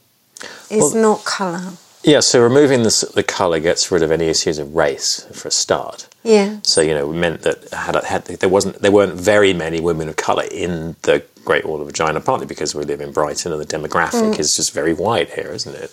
is 0.69 0.93
Well- 0.93 1.01
not 1.01 1.25
colour. 1.25 1.73
Yeah. 2.09 2.19
So 2.21 2.41
removing 2.41 2.83
the 2.83 3.11
the 3.13 3.23
color 3.23 3.59
gets 3.59 3.91
rid 3.91 4.03
of 4.03 4.11
any 4.11 4.27
issues 4.27 4.57
of 4.57 4.75
race 4.75 5.27
for 5.31 5.47
a 5.47 5.51
start. 5.51 6.07
Yeah. 6.23 6.59
So 6.63 6.81
you 6.81 6.93
know, 6.93 7.11
it 7.11 7.15
meant 7.15 7.41
that 7.43 7.69
had, 7.71 7.95
had 8.03 8.25
there 8.25 8.49
wasn't 8.49 8.81
there 8.81 8.91
weren't 8.91 9.13
very 9.13 9.53
many 9.53 9.79
women 9.79 10.09
of 10.09 10.15
color 10.15 10.45
in 10.51 10.95
the 11.03 11.23
Great 11.45 11.65
Wall 11.65 11.81
of 11.81 11.87
Vagina, 11.87 12.19
partly 12.19 12.47
because 12.47 12.75
we 12.75 12.83
live 12.83 13.01
in 13.01 13.11
Brighton 13.11 13.51
and 13.51 13.61
the 13.61 13.77
demographic 13.77 14.33
mm. 14.33 14.39
is 14.39 14.55
just 14.55 14.73
very 14.73 14.93
white 14.93 15.31
here, 15.31 15.51
isn't 15.51 15.75
it? 15.75 15.91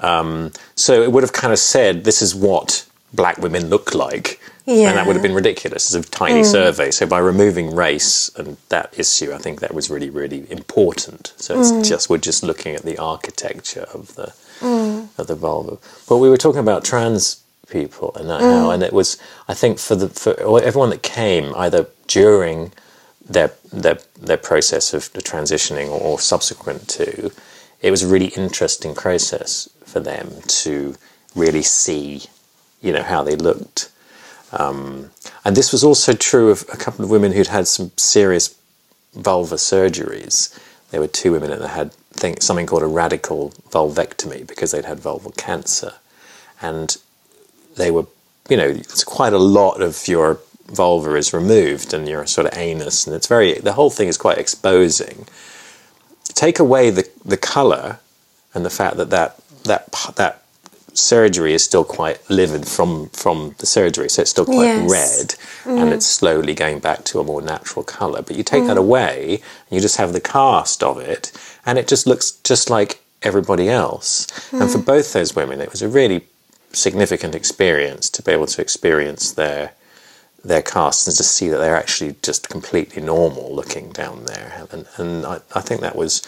Um, 0.00 0.52
so 0.74 1.02
it 1.02 1.12
would 1.12 1.22
have 1.22 1.32
kind 1.32 1.52
of 1.52 1.58
said 1.58 2.04
this 2.04 2.20
is 2.20 2.34
what 2.34 2.86
black 3.12 3.38
women 3.38 3.68
look 3.68 3.94
like, 3.94 4.40
and 4.88 4.96
that 4.96 5.06
would 5.06 5.14
have 5.14 5.22
been 5.22 5.34
ridiculous. 5.34 5.94
It's 5.94 6.06
a 6.06 6.10
tiny 6.10 6.42
mm. 6.42 6.50
survey. 6.50 6.90
So 6.90 7.06
by 7.06 7.18
removing 7.18 7.74
race 7.74 8.28
and 8.36 8.56
that 8.70 8.92
issue, 8.98 9.32
I 9.32 9.38
think 9.38 9.60
that 9.60 9.72
was 9.72 9.88
really 9.88 10.10
really 10.10 10.50
important. 10.50 11.32
So 11.36 11.58
it's 11.58 11.72
mm. 11.72 11.88
just 11.88 12.10
we're 12.10 12.18
just 12.18 12.42
looking 12.42 12.74
at 12.74 12.82
the 12.82 12.98
architecture 12.98 13.86
of 13.94 14.14
the 14.16 14.32
of 15.18 15.26
the 15.26 15.34
vulva. 15.34 15.78
But 16.08 16.18
we 16.18 16.28
were 16.28 16.36
talking 16.36 16.60
about 16.60 16.84
trans 16.84 17.42
people 17.68 18.14
and 18.16 18.28
that 18.28 18.40
how, 18.40 18.70
and 18.70 18.82
it 18.82 18.92
was 18.92 19.16
I 19.48 19.54
think 19.54 19.78
for 19.78 19.94
the 19.94 20.08
for 20.08 20.38
everyone 20.62 20.90
that 20.90 21.02
came 21.02 21.54
either 21.56 21.86
during 22.06 22.72
their 23.28 23.52
their 23.72 23.98
their 24.20 24.36
process 24.36 24.92
of 24.94 25.12
the 25.12 25.22
transitioning 25.22 25.88
or, 25.88 26.00
or 26.00 26.20
subsequent 26.20 26.88
to, 26.90 27.32
it 27.80 27.90
was 27.90 28.02
a 28.02 28.08
really 28.08 28.28
interesting 28.28 28.94
process 28.94 29.68
for 29.84 30.00
them 30.00 30.32
to 30.46 30.94
really 31.34 31.62
see, 31.62 32.22
you 32.80 32.92
know 32.92 33.02
how 33.02 33.22
they 33.22 33.36
looked. 33.36 33.90
Um, 34.52 35.10
and 35.44 35.56
this 35.56 35.72
was 35.72 35.82
also 35.82 36.12
true 36.12 36.50
of 36.50 36.64
a 36.72 36.76
couple 36.76 37.04
of 37.04 37.10
women 37.10 37.32
who'd 37.32 37.48
had 37.48 37.66
some 37.66 37.90
serious 37.96 38.54
vulva 39.14 39.56
surgeries. 39.56 40.58
There 40.90 41.00
were 41.00 41.08
two 41.08 41.32
women 41.32 41.50
that 41.50 41.68
had 41.68 41.92
think, 42.14 42.42
something 42.42 42.66
called 42.66 42.82
a 42.82 42.86
radical 42.86 43.50
vulvectomy 43.70 44.46
because 44.46 44.70
they'd 44.70 44.84
had 44.84 44.98
vulval 44.98 45.36
cancer, 45.36 45.94
and 46.62 46.96
they 47.76 47.90
were, 47.90 48.06
you 48.48 48.56
know, 48.56 48.68
it's 48.68 49.04
quite 49.04 49.32
a 49.32 49.38
lot 49.38 49.82
of 49.82 50.06
your 50.08 50.40
vulva 50.66 51.14
is 51.14 51.32
removed 51.32 51.92
and 51.92 52.08
your 52.08 52.26
sort 52.26 52.46
of 52.46 52.56
anus, 52.56 53.06
and 53.06 53.14
it's 53.14 53.26
very 53.26 53.54
the 53.54 53.72
whole 53.74 53.90
thing 53.90 54.08
is 54.08 54.16
quite 54.16 54.38
exposing. 54.38 55.26
Take 56.28 56.58
away 56.58 56.90
the 56.90 57.08
the 57.24 57.36
color 57.36 57.98
and 58.54 58.64
the 58.64 58.70
fact 58.70 58.96
that 58.96 59.10
that 59.10 59.40
that 59.64 59.92
that 60.16 60.43
surgery 60.94 61.54
is 61.54 61.64
still 61.64 61.84
quite 61.84 62.18
livid 62.30 62.66
from 62.66 63.08
from 63.10 63.54
the 63.58 63.66
surgery, 63.66 64.08
so 64.08 64.22
it's 64.22 64.30
still 64.30 64.44
quite 64.44 64.66
Yes. 64.66 64.90
red, 64.90 65.34
and 65.78 65.92
it's 65.92 66.06
slowly 66.06 66.54
going 66.54 66.78
back 66.78 67.04
to 67.04 67.20
a 67.20 67.24
more 67.24 67.42
natural 67.42 67.84
color. 67.84 68.22
But 68.22 68.36
you 68.36 68.42
take 68.42 68.66
that 68.66 68.76
mm. 68.76 68.86
away, 68.86 69.42
and 69.68 69.76
you 69.76 69.80
just 69.80 69.96
have 69.96 70.12
the 70.12 70.20
cast 70.20 70.82
of 70.82 70.98
it, 70.98 71.32
and 71.66 71.78
it 71.78 71.88
just 71.88 72.06
looks 72.06 72.32
just 72.44 72.70
like 72.70 73.00
everybody 73.22 73.68
else. 73.68 74.26
And 74.52 74.70
for 74.70 74.78
mm. 74.78 74.84
both 74.84 75.12
those 75.12 75.34
women, 75.34 75.60
it 75.60 75.70
was 75.70 75.82
a 75.82 75.88
really 75.88 76.26
significant 76.72 77.34
experience 77.34 78.10
to 78.10 78.22
be 78.22 78.32
able 78.32 78.46
to 78.46 78.60
experience 78.60 79.32
their 79.32 79.72
their 80.44 80.62
casts 80.62 81.06
and 81.06 81.16
to 81.16 81.22
see 81.24 81.48
that 81.48 81.56
they're 81.56 81.76
actually 81.76 82.14
just 82.22 82.48
completely 82.50 83.02
normal 83.02 83.54
looking 83.54 83.90
down 83.90 84.26
there. 84.26 84.66
And, 84.70 84.86
and 84.98 85.24
I, 85.24 85.40
I 85.54 85.60
think 85.62 85.80
that 85.80 85.96
was, 85.96 86.22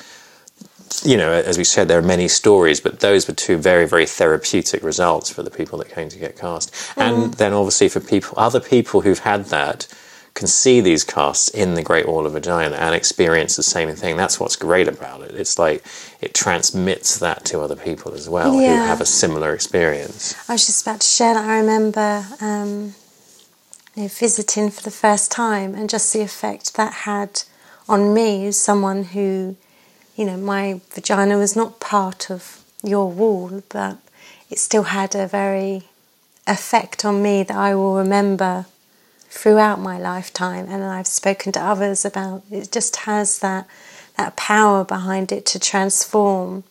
you 1.04 1.16
know, 1.16 1.32
as 1.32 1.58
we 1.58 1.64
said, 1.64 1.88
there 1.88 1.98
are 1.98 2.02
many 2.02 2.28
stories, 2.28 2.80
but 2.80 3.00
those 3.00 3.26
were 3.26 3.34
two 3.34 3.56
very, 3.56 3.86
very 3.86 4.06
therapeutic 4.06 4.82
results 4.82 5.30
for 5.30 5.42
the 5.42 5.50
people 5.50 5.78
that 5.78 5.88
came 5.90 6.08
to 6.08 6.18
get 6.18 6.36
cast. 6.36 6.74
And 6.96 7.34
then 7.34 7.52
obviously 7.52 7.88
for 7.88 8.00
people, 8.00 8.34
other 8.38 8.60
people 8.60 9.00
who've 9.02 9.18
had 9.18 9.46
that 9.46 9.86
can 10.34 10.46
see 10.46 10.82
these 10.82 11.02
casts 11.02 11.48
in 11.48 11.74
the 11.74 11.82
Great 11.82 12.06
Wall 12.06 12.26
of 12.26 12.34
Vagina 12.34 12.76
and 12.76 12.94
experience 12.94 13.56
the 13.56 13.62
same 13.62 13.90
thing. 13.96 14.16
That's 14.16 14.38
what's 14.38 14.54
great 14.54 14.86
about 14.86 15.22
it. 15.22 15.34
It's 15.34 15.58
like 15.58 15.82
it 16.20 16.34
transmits 16.34 17.18
that 17.18 17.44
to 17.46 17.60
other 17.60 17.74
people 17.74 18.12
as 18.12 18.28
well 18.28 18.52
who 18.52 18.60
have 18.60 19.00
a 19.00 19.06
similar 19.06 19.54
experience. 19.54 20.34
I 20.48 20.52
was 20.52 20.66
just 20.66 20.82
about 20.86 21.00
to 21.00 21.06
share 21.06 21.34
that. 21.34 21.48
I 21.48 21.58
remember 21.58 22.26
um, 22.42 22.94
you 23.94 24.02
know, 24.02 24.08
visiting 24.08 24.70
for 24.70 24.82
the 24.82 24.90
first 24.90 25.32
time 25.32 25.74
and 25.74 25.88
just 25.88 26.12
the 26.12 26.20
effect 26.20 26.74
that 26.74 26.92
had 26.92 27.42
on 27.88 28.12
me 28.12 28.46
as 28.46 28.58
someone 28.58 29.04
who, 29.04 29.56
you 30.16 30.24
know, 30.24 30.36
my 30.36 30.80
vagina 30.92 31.36
was 31.38 31.54
not 31.54 31.78
part 31.78 32.30
of 32.30 32.64
your 32.82 33.10
wall, 33.10 33.62
but 33.68 33.98
it 34.50 34.58
still 34.58 34.84
had 34.84 35.14
a 35.14 35.26
very 35.26 35.82
effect 36.46 37.04
on 37.04 37.22
me 37.22 37.42
that 37.42 37.56
I 37.56 37.74
will 37.74 37.96
remember 37.96 38.66
throughout 39.28 39.80
my 39.80 39.98
lifetime. 39.98 40.66
And 40.68 40.82
I've 40.84 41.06
spoken 41.06 41.52
to 41.52 41.60
others 41.60 42.04
about 42.04 42.42
it. 42.50 42.72
Just 42.72 42.96
has 42.96 43.38
that 43.40 43.66
that 44.16 44.34
power 44.34 44.82
behind 44.82 45.30
it 45.30 45.44
to 45.44 45.58
transform 45.58 46.64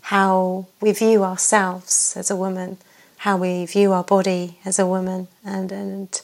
how 0.00 0.66
we 0.80 0.92
view 0.92 1.24
ourselves 1.24 2.16
as 2.16 2.30
a 2.30 2.36
woman, 2.36 2.78
how 3.18 3.36
we 3.36 3.66
view 3.66 3.92
our 3.92 4.04
body 4.04 4.58
as 4.64 4.78
a 4.78 4.86
woman, 4.86 5.28
and 5.44 5.70
and 5.70 6.22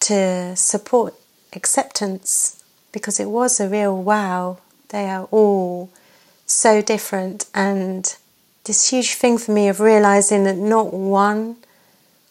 to 0.00 0.54
support 0.54 1.14
acceptance 1.52 2.62
because 2.92 3.18
it 3.18 3.28
was 3.28 3.58
a 3.58 3.68
real 3.68 4.00
wow. 4.00 4.58
They 4.90 5.08
are 5.08 5.24
all 5.30 5.90
so 6.46 6.82
different, 6.82 7.46
and 7.54 8.14
this 8.64 8.90
huge 8.90 9.14
thing 9.14 9.38
for 9.38 9.52
me 9.52 9.68
of 9.68 9.80
realizing 9.80 10.44
that 10.44 10.56
not 10.56 10.92
one 10.92 11.56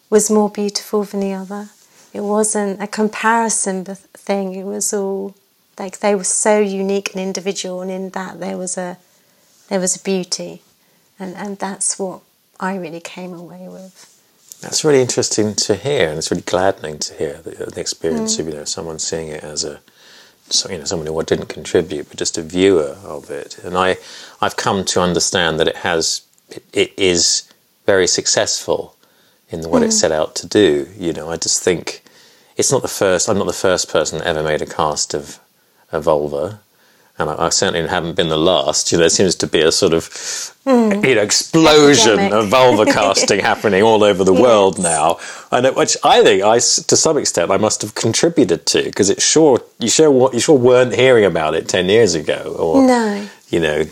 was 0.08 0.30
more 0.30 0.50
beautiful 0.50 1.04
than 1.04 1.20
the 1.20 1.32
other. 1.32 1.70
It 2.12 2.20
wasn't 2.20 2.82
a 2.82 2.86
comparison 2.86 3.84
thing. 3.84 4.54
It 4.54 4.64
was 4.64 4.92
all 4.92 5.34
like 5.78 6.00
they 6.00 6.14
were 6.14 6.24
so 6.24 6.58
unique 6.58 7.12
and 7.14 7.22
individual, 7.22 7.80
and 7.80 7.90
in 7.90 8.10
that 8.10 8.40
there 8.40 8.56
was 8.56 8.76
a 8.76 8.98
there 9.68 9.80
was 9.80 9.96
a 9.96 10.02
beauty, 10.02 10.62
and 11.18 11.34
and 11.36 11.58
that's 11.58 11.98
what 11.98 12.20
I 12.58 12.76
really 12.76 13.00
came 13.00 13.32
away 13.32 13.68
with. 13.68 14.06
That's 14.60 14.84
really 14.84 15.00
interesting 15.00 15.54
to 15.54 15.74
hear, 15.74 16.10
and 16.10 16.18
it's 16.18 16.30
really 16.30 16.42
gladdening 16.42 16.98
to 16.98 17.14
hear 17.14 17.40
the, 17.42 17.66
uh, 17.66 17.70
the 17.70 17.80
experience 17.80 18.36
mm. 18.36 18.40
of 18.40 18.48
you 18.48 18.54
know 18.54 18.64
someone 18.64 18.98
seeing 18.98 19.28
it 19.28 19.42
as 19.42 19.64
a 19.64 19.80
you 20.68 20.78
know 20.78 20.84
someone 20.84 21.06
who 21.06 21.22
didn't 21.22 21.48
contribute, 21.48 22.08
but 22.08 22.18
just 22.18 22.38
a 22.38 22.42
viewer 22.42 22.96
of 23.04 23.30
it. 23.30 23.58
And 23.64 23.76
I 23.76 23.96
I've 24.40 24.56
come 24.56 24.84
to 24.86 25.00
understand 25.00 25.58
that 25.60 25.68
it 25.68 25.76
has 25.76 26.22
it, 26.48 26.64
it 26.72 26.92
is 26.96 27.50
very 27.86 28.06
successful 28.06 28.96
in 29.50 29.68
what 29.68 29.82
it 29.82 29.90
mm. 29.90 29.92
set 29.92 30.12
out 30.12 30.34
to 30.36 30.46
do. 30.46 30.88
You 30.96 31.12
know, 31.12 31.30
I 31.30 31.36
just 31.36 31.62
think 31.62 32.02
it's 32.56 32.72
not 32.72 32.82
the 32.82 32.88
first. 32.88 33.28
I'm 33.28 33.38
not 33.38 33.46
the 33.46 33.52
first 33.52 33.88
person 33.88 34.18
that 34.18 34.26
ever 34.26 34.42
made 34.42 34.62
a 34.62 34.66
cast 34.66 35.14
of 35.14 35.40
a 35.92 36.00
vulva. 36.00 36.60
And 37.20 37.30
I, 37.30 37.46
I 37.46 37.48
certainly 37.50 37.86
haven't 37.88 38.16
been 38.16 38.28
the 38.28 38.38
last. 38.38 38.90
You 38.90 38.98
know, 38.98 39.02
there 39.02 39.10
seems 39.10 39.34
to 39.36 39.46
be 39.46 39.60
a 39.60 39.70
sort 39.70 39.92
of, 39.92 40.06
hmm. 40.64 41.04
you 41.04 41.14
know, 41.14 41.22
explosion 41.22 42.18
Epidemic. 42.18 42.32
of 42.32 42.48
vulva 42.48 42.84
casting 42.86 43.40
happening 43.52 43.82
all 43.82 44.02
over 44.02 44.24
the 44.24 44.32
world 44.32 44.78
now, 44.78 45.18
and 45.52 45.66
it, 45.66 45.74
which 45.76 45.96
I 46.02 46.22
think 46.22 46.42
I, 46.42 46.54
to 46.56 46.96
some 46.96 47.18
extent, 47.18 47.50
I 47.50 47.56
must 47.56 47.82
have 47.82 47.94
contributed 47.94 48.66
to 48.66 48.82
because 48.84 49.10
it 49.10 49.20
sure 49.20 49.60
you 49.78 49.88
sure 49.88 50.32
you 50.32 50.40
sure 50.40 50.58
weren't 50.58 50.94
hearing 50.94 51.24
about 51.24 51.54
it 51.54 51.68
ten 51.68 51.88
years 51.88 52.14
ago, 52.14 52.56
or 52.58 52.86
No. 52.86 53.28
you 53.48 53.60
know, 53.60 53.84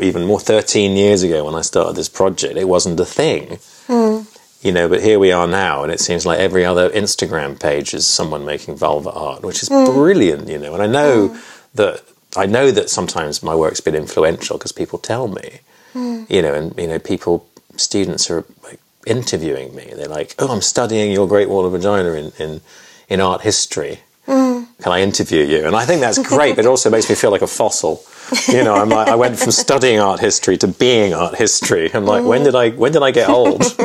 even 0.00 0.24
more 0.24 0.40
thirteen 0.40 0.96
years 0.96 1.22
ago 1.22 1.44
when 1.44 1.54
I 1.54 1.62
started 1.62 1.96
this 1.96 2.08
project, 2.08 2.56
it 2.56 2.68
wasn't 2.68 3.00
a 3.00 3.06
thing. 3.06 3.58
Hmm. 3.86 4.22
You 4.62 4.72
know, 4.72 4.88
but 4.88 5.02
here 5.02 5.18
we 5.18 5.30
are 5.30 5.46
now, 5.46 5.82
and 5.84 5.92
it 5.92 6.00
seems 6.00 6.26
like 6.26 6.40
every 6.40 6.64
other 6.64 6.90
Instagram 6.90 7.60
page 7.60 7.94
is 7.94 8.06
someone 8.06 8.44
making 8.44 8.76
vulva 8.76 9.12
art, 9.12 9.42
which 9.42 9.62
is 9.62 9.68
hmm. 9.68 9.84
brilliant. 9.84 10.48
You 10.48 10.58
know, 10.58 10.74
and 10.74 10.82
I 10.82 10.86
know 10.86 11.36
that 11.74 12.02
I 12.36 12.46
know 12.46 12.70
that 12.70 12.90
sometimes 12.90 13.42
my 13.42 13.54
work's 13.54 13.80
been 13.80 13.94
influential 13.94 14.58
because 14.58 14.72
people 14.72 14.98
tell 14.98 15.28
me. 15.28 15.60
Hmm. 15.92 16.24
You 16.28 16.42
know, 16.42 16.54
and 16.54 16.76
you 16.78 16.86
know, 16.86 16.98
people, 16.98 17.46
students 17.76 18.30
are 18.30 18.44
like 18.62 18.78
interviewing 19.06 19.74
me. 19.74 19.92
They're 19.96 20.08
like, 20.08 20.34
"Oh, 20.38 20.48
I'm 20.52 20.60
studying 20.62 21.12
your 21.12 21.26
Great 21.28 21.48
Wall 21.48 21.64
of 21.64 21.72
Vagina 21.72 22.10
in 22.12 22.32
in, 22.38 22.60
in 23.08 23.20
art 23.20 23.40
history. 23.42 24.00
Hmm. 24.26 24.64
Can 24.82 24.92
I 24.92 25.00
interview 25.00 25.42
you?" 25.44 25.66
And 25.66 25.74
I 25.76 25.84
think 25.86 26.00
that's 26.00 26.18
great, 26.18 26.56
but 26.56 26.64
it 26.64 26.68
also 26.68 26.90
makes 26.90 27.08
me 27.08 27.14
feel 27.14 27.30
like 27.30 27.42
a 27.42 27.46
fossil. 27.46 28.02
You 28.48 28.64
know, 28.64 28.74
I'm 28.74 28.88
like, 28.88 29.06
I 29.06 29.14
went 29.14 29.38
from 29.38 29.52
studying 29.52 30.00
art 30.00 30.18
history 30.18 30.56
to 30.58 30.66
being 30.66 31.14
art 31.14 31.36
history. 31.36 31.94
I'm 31.94 32.04
like, 32.04 32.24
when 32.24 32.42
did 32.42 32.56
I 32.56 32.70
when 32.70 32.90
did 32.92 33.02
I 33.02 33.12
get 33.12 33.28
old? 33.28 33.62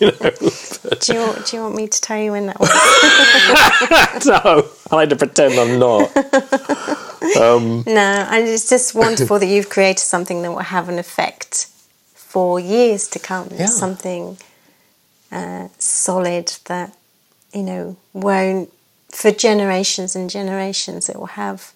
you 0.00 0.12
know, 0.12 0.16
but, 0.20 1.00
Do 1.00 1.12
you, 1.14 1.20
want- 1.20 1.46
do 1.46 1.56
you 1.56 1.62
want 1.64 1.74
me 1.74 1.88
to 1.88 2.00
tell 2.00 2.18
you 2.18 2.30
when 2.32 2.46
that 2.46 2.60
was? 2.60 2.70
no, 4.26 4.68
I 4.90 4.94
like 4.94 5.08
to 5.10 5.16
pretend 5.16 5.54
I'm 5.58 5.78
not. 5.80 6.10
no, 7.86 8.26
and 8.30 8.48
it's 8.48 8.68
just 8.68 8.94
wonderful 8.94 9.38
that 9.40 9.46
you've 9.46 9.68
created 9.68 10.00
something 10.00 10.42
that 10.42 10.50
will 10.50 10.58
have 10.58 10.88
an 10.88 10.98
effect 10.98 11.66
for 12.14 12.60
years 12.60 13.08
to 13.08 13.18
come. 13.18 13.48
Yeah. 13.54 13.66
Something 13.66 14.38
uh, 15.32 15.68
solid 15.78 16.52
that 16.66 16.96
you 17.52 17.62
know 17.62 17.96
won't 18.12 18.72
for 19.10 19.30
generations 19.30 20.14
and 20.14 20.30
generations. 20.30 21.08
It 21.08 21.16
will 21.18 21.26
have 21.26 21.72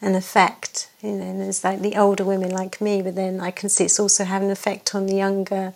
an 0.00 0.14
effect. 0.14 0.90
You 1.02 1.12
know, 1.12 1.24
and 1.24 1.40
there's 1.40 1.62
like 1.62 1.80
the 1.80 1.96
older 1.96 2.24
women 2.24 2.50
like 2.50 2.80
me, 2.80 3.02
but 3.02 3.14
then 3.14 3.40
I 3.40 3.50
can 3.50 3.68
see 3.68 3.84
it's 3.84 4.00
also 4.00 4.24
having 4.24 4.48
an 4.48 4.52
effect 4.52 4.94
on 4.94 5.06
the 5.06 5.14
younger 5.14 5.74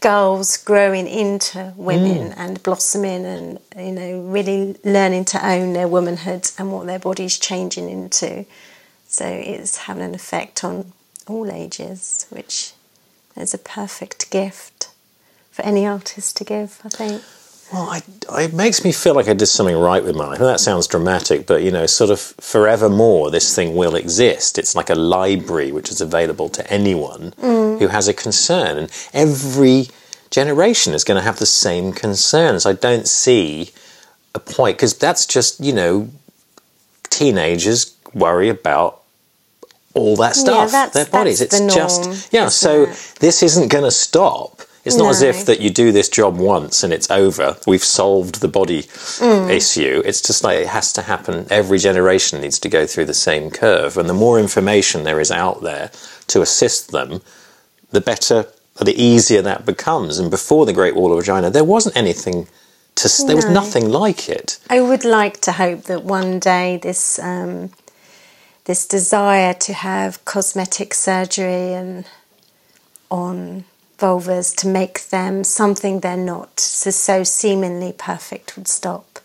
girls 0.00 0.56
growing 0.56 1.06
into 1.06 1.72
women 1.76 2.30
mm. 2.30 2.34
and 2.36 2.62
blossoming 2.62 3.24
and 3.24 3.58
you 3.76 3.92
know 3.92 4.20
really 4.20 4.76
learning 4.84 5.24
to 5.24 5.46
own 5.46 5.72
their 5.72 5.88
womanhood 5.88 6.50
and 6.58 6.72
what 6.72 6.86
their 6.86 6.98
body's 6.98 7.38
changing 7.38 7.88
into. 7.88 8.44
So 9.08 9.26
it's 9.26 9.76
having 9.78 10.02
an 10.02 10.14
effect 10.14 10.64
on 10.64 10.92
all 11.26 11.50
ages 11.50 12.26
which 12.30 12.72
is 13.36 13.52
a 13.52 13.58
perfect 13.58 14.30
gift 14.30 14.90
for 15.50 15.62
any 15.62 15.86
artist 15.86 16.36
to 16.36 16.44
give 16.44 16.80
i 16.84 16.88
think 16.88 17.22
Well, 17.72 17.90
I, 17.90 18.02
it 18.42 18.54
makes 18.54 18.84
me 18.84 18.92
feel 18.92 19.14
like 19.14 19.28
I 19.28 19.34
did 19.34 19.46
something 19.46 19.76
right 19.76 20.02
with 20.02 20.14
my 20.14 20.26
life. 20.26 20.38
And 20.38 20.48
that 20.48 20.60
sounds 20.60 20.86
dramatic, 20.86 21.46
but 21.46 21.62
you 21.62 21.72
know, 21.72 21.86
sort 21.86 22.10
of 22.10 22.20
forevermore, 22.20 23.30
this 23.30 23.54
thing 23.54 23.74
will 23.74 23.96
exist. 23.96 24.56
It's 24.56 24.76
like 24.76 24.88
a 24.88 24.94
library 24.94 25.72
which 25.72 25.90
is 25.90 26.00
available 26.00 26.48
to 26.50 26.72
anyone 26.72 27.32
mm. 27.32 27.78
who 27.78 27.88
has 27.88 28.06
a 28.06 28.14
concern, 28.14 28.78
and 28.78 29.08
every 29.12 29.88
generation 30.30 30.94
is 30.94 31.02
going 31.02 31.16
to 31.16 31.24
have 31.24 31.38
the 31.38 31.46
same 31.46 31.92
concerns. 31.92 32.66
I 32.66 32.72
don't 32.72 33.08
see 33.08 33.70
a 34.34 34.38
point 34.38 34.76
because 34.76 34.96
that's 34.96 35.26
just 35.26 35.58
you 35.58 35.72
know, 35.72 36.08
teenagers 37.10 37.96
worry 38.14 38.48
about 38.48 39.02
all 39.94 40.14
that 40.16 40.36
stuff. 40.36 40.70
that's- 40.70 40.94
their 40.94 41.06
bodies. 41.06 41.40
it's 41.40 41.58
the 41.58 41.64
norm, 41.64 41.74
just 41.74 42.32
yeah. 42.32 42.48
So 42.48 42.84
it? 42.84 43.14
this 43.18 43.42
isn't 43.42 43.68
going 43.72 43.84
to 43.84 43.90
stop. 43.90 44.55
It's 44.86 44.96
not 44.96 45.10
as 45.10 45.22
if 45.22 45.44
that 45.46 45.60
you 45.60 45.70
do 45.70 45.90
this 45.90 46.08
job 46.08 46.38
once 46.38 46.84
and 46.84 46.92
it's 46.92 47.10
over. 47.10 47.56
We've 47.66 47.82
solved 47.84 48.40
the 48.40 48.48
body 48.48 48.82
Mm. 49.18 49.50
issue. 49.50 50.00
It's 50.04 50.20
just 50.20 50.44
like 50.44 50.58
it 50.60 50.68
has 50.68 50.92
to 50.92 51.02
happen. 51.02 51.46
Every 51.50 51.78
generation 51.78 52.40
needs 52.40 52.58
to 52.60 52.68
go 52.68 52.86
through 52.86 53.06
the 53.06 53.14
same 53.28 53.50
curve, 53.50 53.96
and 53.98 54.08
the 54.08 54.14
more 54.14 54.38
information 54.38 55.02
there 55.02 55.20
is 55.20 55.32
out 55.32 55.62
there 55.62 55.90
to 56.28 56.40
assist 56.40 56.92
them, 56.92 57.20
the 57.90 58.00
better 58.00 58.46
the 58.80 58.94
easier 59.02 59.42
that 59.42 59.64
becomes. 59.64 60.18
And 60.18 60.30
before 60.30 60.66
the 60.66 60.72
Great 60.72 60.94
Wall 60.94 61.10
of 61.12 61.18
Vagina, 61.18 61.50
there 61.50 61.64
wasn't 61.64 61.96
anything 61.96 62.46
to. 62.96 63.06
s 63.06 63.24
There 63.24 63.36
was 63.42 63.46
nothing 63.60 63.88
like 63.90 64.28
it. 64.28 64.58
I 64.70 64.80
would 64.80 65.04
like 65.04 65.40
to 65.46 65.52
hope 65.52 65.82
that 65.84 66.02
one 66.04 66.38
day 66.38 66.78
this 66.88 67.18
um, 67.18 67.70
this 68.64 68.86
desire 68.86 69.54
to 69.66 69.72
have 69.72 70.10
cosmetic 70.24 70.94
surgery 70.94 71.72
and 71.80 72.04
on 73.10 73.64
vulvas 73.98 74.54
to 74.56 74.68
make 74.68 75.08
them 75.08 75.44
something 75.44 76.00
they're 76.00 76.16
not, 76.16 76.60
so, 76.60 76.90
so 76.90 77.24
seemingly 77.24 77.92
perfect, 77.96 78.56
would 78.56 78.68
stop. 78.68 79.18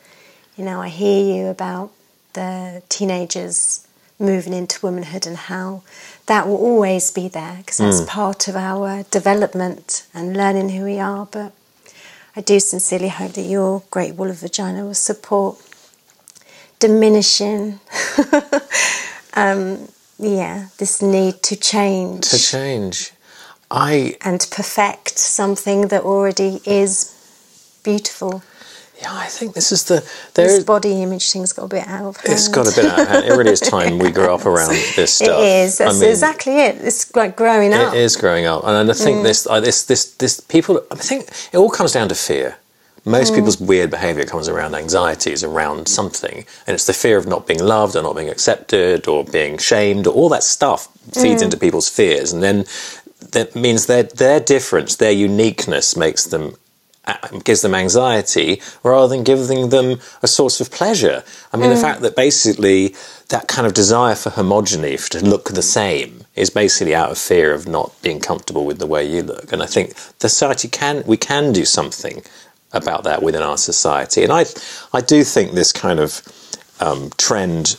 You 0.56 0.66
know, 0.66 0.82
I 0.82 0.90
hear 0.90 1.36
you 1.36 1.48
about 1.48 1.92
the 2.34 2.82
teenagers 2.90 3.86
moving 4.20 4.54
into 4.54 4.86
womanhood 4.86 5.26
and 5.26 5.36
how 5.36 5.82
that 6.28 6.48
will 6.48 6.58
always 6.58 7.12
be 7.12 7.28
there 7.28 7.58
because 7.58 7.78
that's 7.78 8.02
part 8.08 8.48
of 8.48 8.56
our 8.56 9.04
development 9.04 10.06
and 10.14 10.38
learning 10.38 10.70
who 10.70 10.84
we 10.84 11.00
are. 11.00 11.26
But 11.26 11.52
I 12.36 12.42
do 12.42 12.60
sincerely 12.60 13.10
hope 13.10 13.34
that 13.34 13.42
your 13.42 13.84
Great 13.92 14.16
Wall 14.16 14.30
of 14.30 14.38
Vagina 14.38 14.86
will 14.86 14.94
support 14.94 15.58
diminishing, 16.80 17.80
um, 19.34 19.88
yeah, 20.18 20.68
this 20.78 21.02
need 21.02 21.42
to 21.44 21.56
change 21.56 22.30
To 22.30 22.38
change, 22.40 23.12
I 23.72 24.16
and 24.22 24.46
perfect 24.52 25.18
something 25.18 25.88
that 25.88 26.04
already 26.04 26.60
is 26.66 27.16
beautiful. 27.84 28.44
yeah, 29.02 29.14
I 29.14 29.28
think 29.28 29.54
this 29.56 29.72
is 29.72 29.86
the 29.86 30.04
This 30.34 30.52
is. 30.60 30.64
body 30.66 31.02
image 31.02 31.32
thing's 31.32 31.54
got 31.54 31.64
a 31.66 31.68
bit 31.68 31.88
out 31.88 32.06
of 32.06 32.18
hand. 32.18 32.34
It's 32.34 32.48
got 32.50 32.68
a 32.68 32.76
bit 32.76 32.86
out 32.92 33.00
of 33.00 33.08
hand. 33.08 33.26
It 33.26 33.32
really 33.36 33.52
is 33.52 33.60
time 33.62 33.98
we 33.98 34.12
grew 34.12 34.32
up 34.34 34.46
around 34.46 34.70
this 34.96 35.14
stuff. 35.14 35.42
is. 35.42 35.78
That's 35.78 35.96
I 35.98 36.00
mean, 36.02 36.10
exactly 36.10 36.54
it. 36.60 36.76
It's 36.82 37.16
like 37.16 37.36
growing 37.36 37.74
up. 37.74 37.94
It 37.94 38.00
is 38.00 38.16
growing 38.18 38.46
up, 38.46 38.64
and 38.66 38.76
I 38.78 38.94
Mm. 38.94 39.04
think 39.04 39.24
this, 39.24 39.48
uh, 39.48 39.60
this, 39.62 39.84
this, 39.86 40.06
this 40.16 40.40
people. 40.42 40.84
I 40.92 40.96
think 40.96 41.30
it 41.54 41.58
all 41.58 41.70
comes 41.70 41.94
down 41.94 42.10
to 42.10 42.16
fear. 42.16 42.58
Most 43.04 43.32
Mm. 43.34 43.38
people's 43.38 43.60
weird 43.60 43.90
behaviour 43.90 44.26
comes 44.26 44.48
around 44.48 44.76
anxieties 44.76 45.44
around 45.44 45.88
something, 45.88 46.46
and 46.68 46.76
it's 46.76 46.86
the 46.86 46.94
fear 46.94 47.18
of 47.18 47.26
not 47.26 47.48
being 47.48 47.64
loved 47.64 47.96
or 47.96 48.04
not 48.04 48.16
being 48.16 48.30
accepted 48.30 49.08
or 49.08 49.24
being 49.24 49.58
shamed. 49.58 50.06
Or 50.06 50.14
all 50.14 50.30
that 50.30 50.44
stuff 50.44 50.88
feeds 51.12 51.42
Mm. 51.42 51.46
into 51.46 51.58
people's 51.58 51.90
fears, 51.90 52.32
and 52.32 52.44
then 52.44 52.66
that 53.32 53.56
means 53.56 53.88
their 53.88 54.04
their 54.04 54.40
difference, 54.40 54.96
their 54.96 55.12
uniqueness, 55.12 55.96
makes 55.96 56.26
them 56.26 56.56
uh, 57.06 57.16
gives 57.44 57.62
them 57.62 57.74
anxiety 57.74 58.62
rather 58.84 59.08
than 59.08 59.24
giving 59.24 59.70
them 59.70 60.00
a 60.22 60.28
source 60.28 60.62
of 60.62 60.70
pleasure. 60.70 61.24
I 61.52 61.58
mean, 61.58 61.72
the 61.72 61.76
fact 61.76 62.02
that 62.02 62.16
basically 62.16 62.96
that 63.30 63.48
kind 63.48 63.66
of 63.66 63.74
desire 63.74 64.14
for 64.14 64.30
homogeny, 64.30 65.10
to 65.10 65.26
look 65.26 65.50
the 65.50 65.64
same, 65.64 66.26
is 66.36 66.52
basically 66.52 66.94
out 66.94 67.10
of 67.10 67.18
fear 67.18 67.54
of 67.54 67.68
not 67.68 68.00
being 68.04 68.20
comfortable 68.20 68.66
with 68.66 68.78
the 68.78 68.86
way 68.86 69.04
you 69.04 69.24
look. 69.24 69.52
And 69.52 69.64
I 69.64 69.66
think 69.66 69.96
the 70.20 70.30
society 70.30 70.68
can 70.68 71.04
we 71.08 71.18
can 71.18 71.52
do 71.54 71.66
something 71.66 72.24
about 72.72 73.04
that 73.04 73.24
within 73.24 73.42
our 73.42 73.58
society. 73.58 74.24
And 74.24 74.32
I 74.32 74.46
I 74.94 75.02
do 75.02 75.24
think 75.24 75.54
this 75.54 75.74
kind 75.74 76.00
of 76.00 76.22
um, 76.80 77.10
trend 77.18 77.78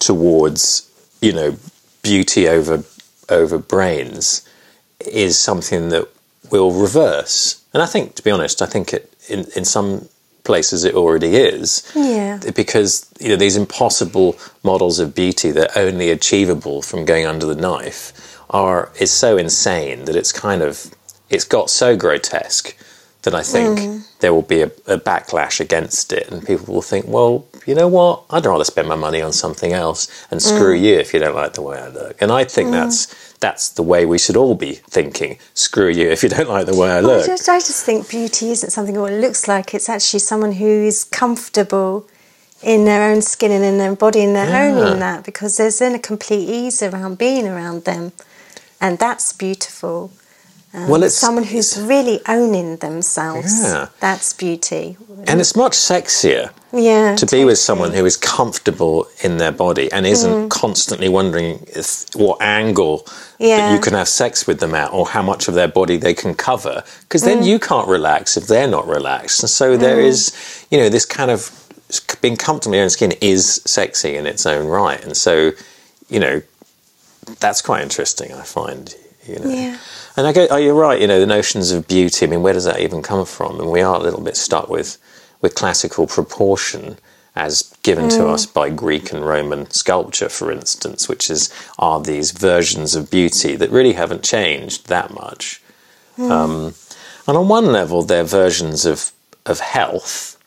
towards 0.00 0.90
you 1.20 1.32
know 1.32 1.56
beauty 2.02 2.48
over 2.48 2.82
over 3.28 3.58
brains 3.58 4.46
is 5.06 5.38
something 5.38 5.88
that 5.90 6.08
will 6.50 6.72
reverse. 6.72 7.64
And 7.72 7.82
I 7.82 7.86
think, 7.86 8.14
to 8.16 8.22
be 8.22 8.30
honest, 8.30 8.62
I 8.62 8.66
think 8.66 8.92
it 8.92 9.12
in, 9.28 9.46
in 9.56 9.64
some 9.64 10.08
places 10.44 10.84
it 10.84 10.94
already 10.94 11.36
is. 11.36 11.90
Yeah. 11.94 12.38
Because 12.54 13.10
you 13.18 13.30
know 13.30 13.36
these 13.36 13.56
impossible 13.56 14.38
models 14.62 14.98
of 14.98 15.14
beauty 15.14 15.50
that 15.52 15.76
are 15.76 15.80
only 15.80 16.10
achievable 16.10 16.82
from 16.82 17.04
going 17.04 17.26
under 17.26 17.46
the 17.46 17.54
knife 17.54 18.12
are 18.50 18.92
is 19.00 19.10
so 19.10 19.36
insane 19.36 20.04
that 20.04 20.14
it's 20.14 20.32
kind 20.32 20.62
of 20.62 20.94
it's 21.30 21.44
got 21.44 21.70
so 21.70 21.96
grotesque 21.96 22.76
that 23.22 23.34
I 23.34 23.42
think 23.42 23.78
mm. 23.78 24.18
there 24.20 24.34
will 24.34 24.42
be 24.42 24.60
a, 24.60 24.66
a 24.86 24.98
backlash 24.98 25.58
against 25.58 26.12
it, 26.12 26.30
and 26.30 26.46
people 26.46 26.74
will 26.74 26.82
think, 26.82 27.06
well, 27.08 27.46
you 27.64 27.74
know 27.74 27.88
what? 27.88 28.24
I'd 28.28 28.44
rather 28.44 28.64
spend 28.64 28.86
my 28.86 28.96
money 28.96 29.22
on 29.22 29.32
something 29.32 29.72
else, 29.72 30.26
and 30.30 30.42
screw 30.42 30.78
mm. 30.78 30.82
you 30.82 30.94
if 30.96 31.14
you 31.14 31.20
don't 31.20 31.34
like 31.34 31.54
the 31.54 31.62
way 31.62 31.78
I 31.78 31.88
look. 31.88 32.20
And 32.20 32.30
I 32.30 32.44
think 32.44 32.68
mm. 32.68 32.72
that's 32.72 33.33
that's 33.44 33.68
the 33.68 33.82
way 33.82 34.06
we 34.06 34.16
should 34.16 34.38
all 34.38 34.54
be 34.54 34.72
thinking. 34.88 35.36
Screw 35.52 35.90
you 35.90 36.08
if 36.08 36.22
you 36.22 36.30
don't 36.30 36.48
like 36.48 36.64
the 36.64 36.74
way 36.74 36.90
I 36.90 36.96
I 36.96 37.00
look. 37.00 37.26
just, 37.26 37.46
I 37.46 37.58
just 37.58 37.84
think 37.84 38.08
beauty 38.08 38.50
isn't 38.52 38.70
something 38.70 38.98
what 38.98 39.12
it 39.12 39.20
looks 39.20 39.46
like. 39.46 39.74
It's 39.74 39.90
actually 39.90 40.20
someone 40.20 40.52
who 40.52 40.66
is 40.66 41.04
comfortable 41.04 42.06
in 42.62 42.86
their 42.86 43.02
own 43.10 43.20
skin 43.20 43.52
and 43.52 43.62
in 43.62 43.76
their 43.76 43.94
body 43.94 44.24
and 44.24 44.34
they're 44.34 44.56
owning 44.64 44.94
ah. 44.94 45.06
that 45.06 45.24
because 45.24 45.58
there's 45.58 45.78
then 45.78 45.94
a 45.94 45.98
complete 45.98 46.48
ease 46.48 46.82
around 46.82 47.18
being 47.18 47.46
around 47.46 47.84
them. 47.84 48.12
And 48.80 48.98
that's 48.98 49.34
beautiful. 49.34 50.10
Um, 50.74 50.88
Well, 50.88 51.02
it's- 51.04 51.14
someone 51.14 51.44
who's 51.44 51.76
really 51.78 52.20
owning 52.26 52.78
themselves. 52.78 53.62
Yeah. 53.62 53.86
That's 54.00 54.32
beauty. 54.32 54.96
And 55.28 55.40
it's 55.40 55.54
much 55.54 55.74
sexier 55.78 56.50
Yeah. 56.72 57.14
to 57.14 57.26
be 57.26 57.44
with 57.44 57.58
someone 57.58 57.92
who 57.92 58.04
is 58.04 58.16
comfortable 58.16 59.06
in 59.22 59.38
their 59.38 59.52
body 59.52 59.90
and 59.92 60.04
isn't 60.06 60.48
Mm. 60.48 60.50
constantly 60.50 61.08
wondering 61.08 61.64
if, 61.72 62.06
what 62.14 62.38
angle 62.42 63.06
that 63.38 63.72
you 63.72 63.78
can 63.78 63.94
have 63.94 64.08
sex 64.08 64.46
with 64.48 64.58
them 64.58 64.74
at 64.74 64.92
or 64.92 65.06
how 65.06 65.22
much 65.22 65.46
of 65.48 65.54
their 65.54 65.68
body 65.68 65.96
they 65.96 66.14
can 66.14 66.34
cover 66.34 66.82
because 67.02 67.22
then 67.22 67.38
Mm. 67.42 67.46
you 67.46 67.58
can't 67.58 67.86
relax 67.88 68.36
if 68.36 68.46
they're 68.48 68.66
not 68.78 68.86
relaxed 68.88 69.42
and 69.42 69.50
so 69.50 69.76
there 69.76 70.00
is 70.00 70.32
you 70.70 70.78
know 70.78 70.88
this 70.88 71.04
kind 71.04 71.30
of 71.30 71.50
being 72.20 72.36
comfortable 72.36 72.72
in 72.74 72.78
your 72.78 72.84
own 72.84 72.90
skin 72.90 73.12
is 73.20 73.60
sexy 73.66 74.16
in 74.16 74.26
its 74.26 74.46
own 74.46 74.66
right 74.66 75.02
and 75.04 75.16
so 75.16 75.52
you 76.08 76.18
know 76.18 76.40
that's 77.40 77.60
quite 77.60 77.82
interesting 77.82 78.32
i 78.32 78.42
find 78.42 78.94
you 79.28 79.38
know 79.38 79.48
Yeah. 79.50 79.76
And 80.16 80.26
I 80.26 80.32
go, 80.32 80.46
oh, 80.50 80.56
you're 80.56 80.74
right. 80.74 81.00
You 81.00 81.06
know, 81.06 81.20
the 81.20 81.26
notions 81.26 81.72
of 81.72 81.88
beauty. 81.88 82.26
I 82.26 82.28
mean, 82.28 82.42
where 82.42 82.52
does 82.52 82.64
that 82.64 82.80
even 82.80 83.02
come 83.02 83.26
from? 83.26 83.60
And 83.60 83.70
we 83.70 83.80
are 83.80 83.96
a 83.96 84.02
little 84.02 84.22
bit 84.22 84.36
stuck 84.36 84.68
with 84.68 84.98
with 85.40 85.54
classical 85.54 86.06
proportion 86.06 86.96
as 87.36 87.74
given 87.82 88.08
to 88.08 88.28
us 88.28 88.46
by 88.46 88.70
Greek 88.70 89.12
and 89.12 89.26
Roman 89.26 89.68
sculpture, 89.70 90.28
for 90.28 90.52
instance, 90.52 91.08
which 91.08 91.28
is 91.28 91.52
are 91.78 92.00
these 92.00 92.30
versions 92.30 92.94
of 92.94 93.10
beauty 93.10 93.56
that 93.56 93.70
really 93.70 93.94
haven't 93.94 94.22
changed 94.22 94.86
that 94.86 95.12
much. 95.12 95.60
Um, 96.16 96.74
and 97.26 97.36
on 97.36 97.48
one 97.48 97.66
level, 97.66 98.02
they're 98.02 98.24
versions 98.24 98.86
of 98.86 99.10
of 99.46 99.60
health, 99.60 100.38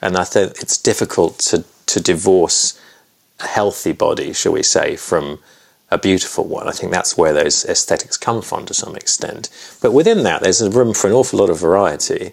and 0.00 0.16
I 0.16 0.24
think 0.24 0.60
it's 0.60 0.78
difficult 0.78 1.38
to 1.50 1.64
to 1.86 2.00
divorce 2.00 2.80
a 3.40 3.46
healthy 3.46 3.92
body, 3.92 4.32
shall 4.32 4.52
we 4.52 4.62
say, 4.62 4.96
from 4.96 5.40
a 5.90 5.98
beautiful 5.98 6.44
one. 6.44 6.68
I 6.68 6.72
think 6.72 6.92
that's 6.92 7.16
where 7.16 7.32
those 7.32 7.64
aesthetics 7.64 8.16
come 8.16 8.42
from 8.42 8.66
to 8.66 8.74
some 8.74 8.94
extent. 8.96 9.48
But 9.80 9.92
within 9.92 10.22
that, 10.24 10.42
there's 10.42 10.60
a 10.60 10.70
room 10.70 10.92
for 10.94 11.06
an 11.06 11.14
awful 11.14 11.38
lot 11.38 11.50
of 11.50 11.58
variety. 11.58 12.32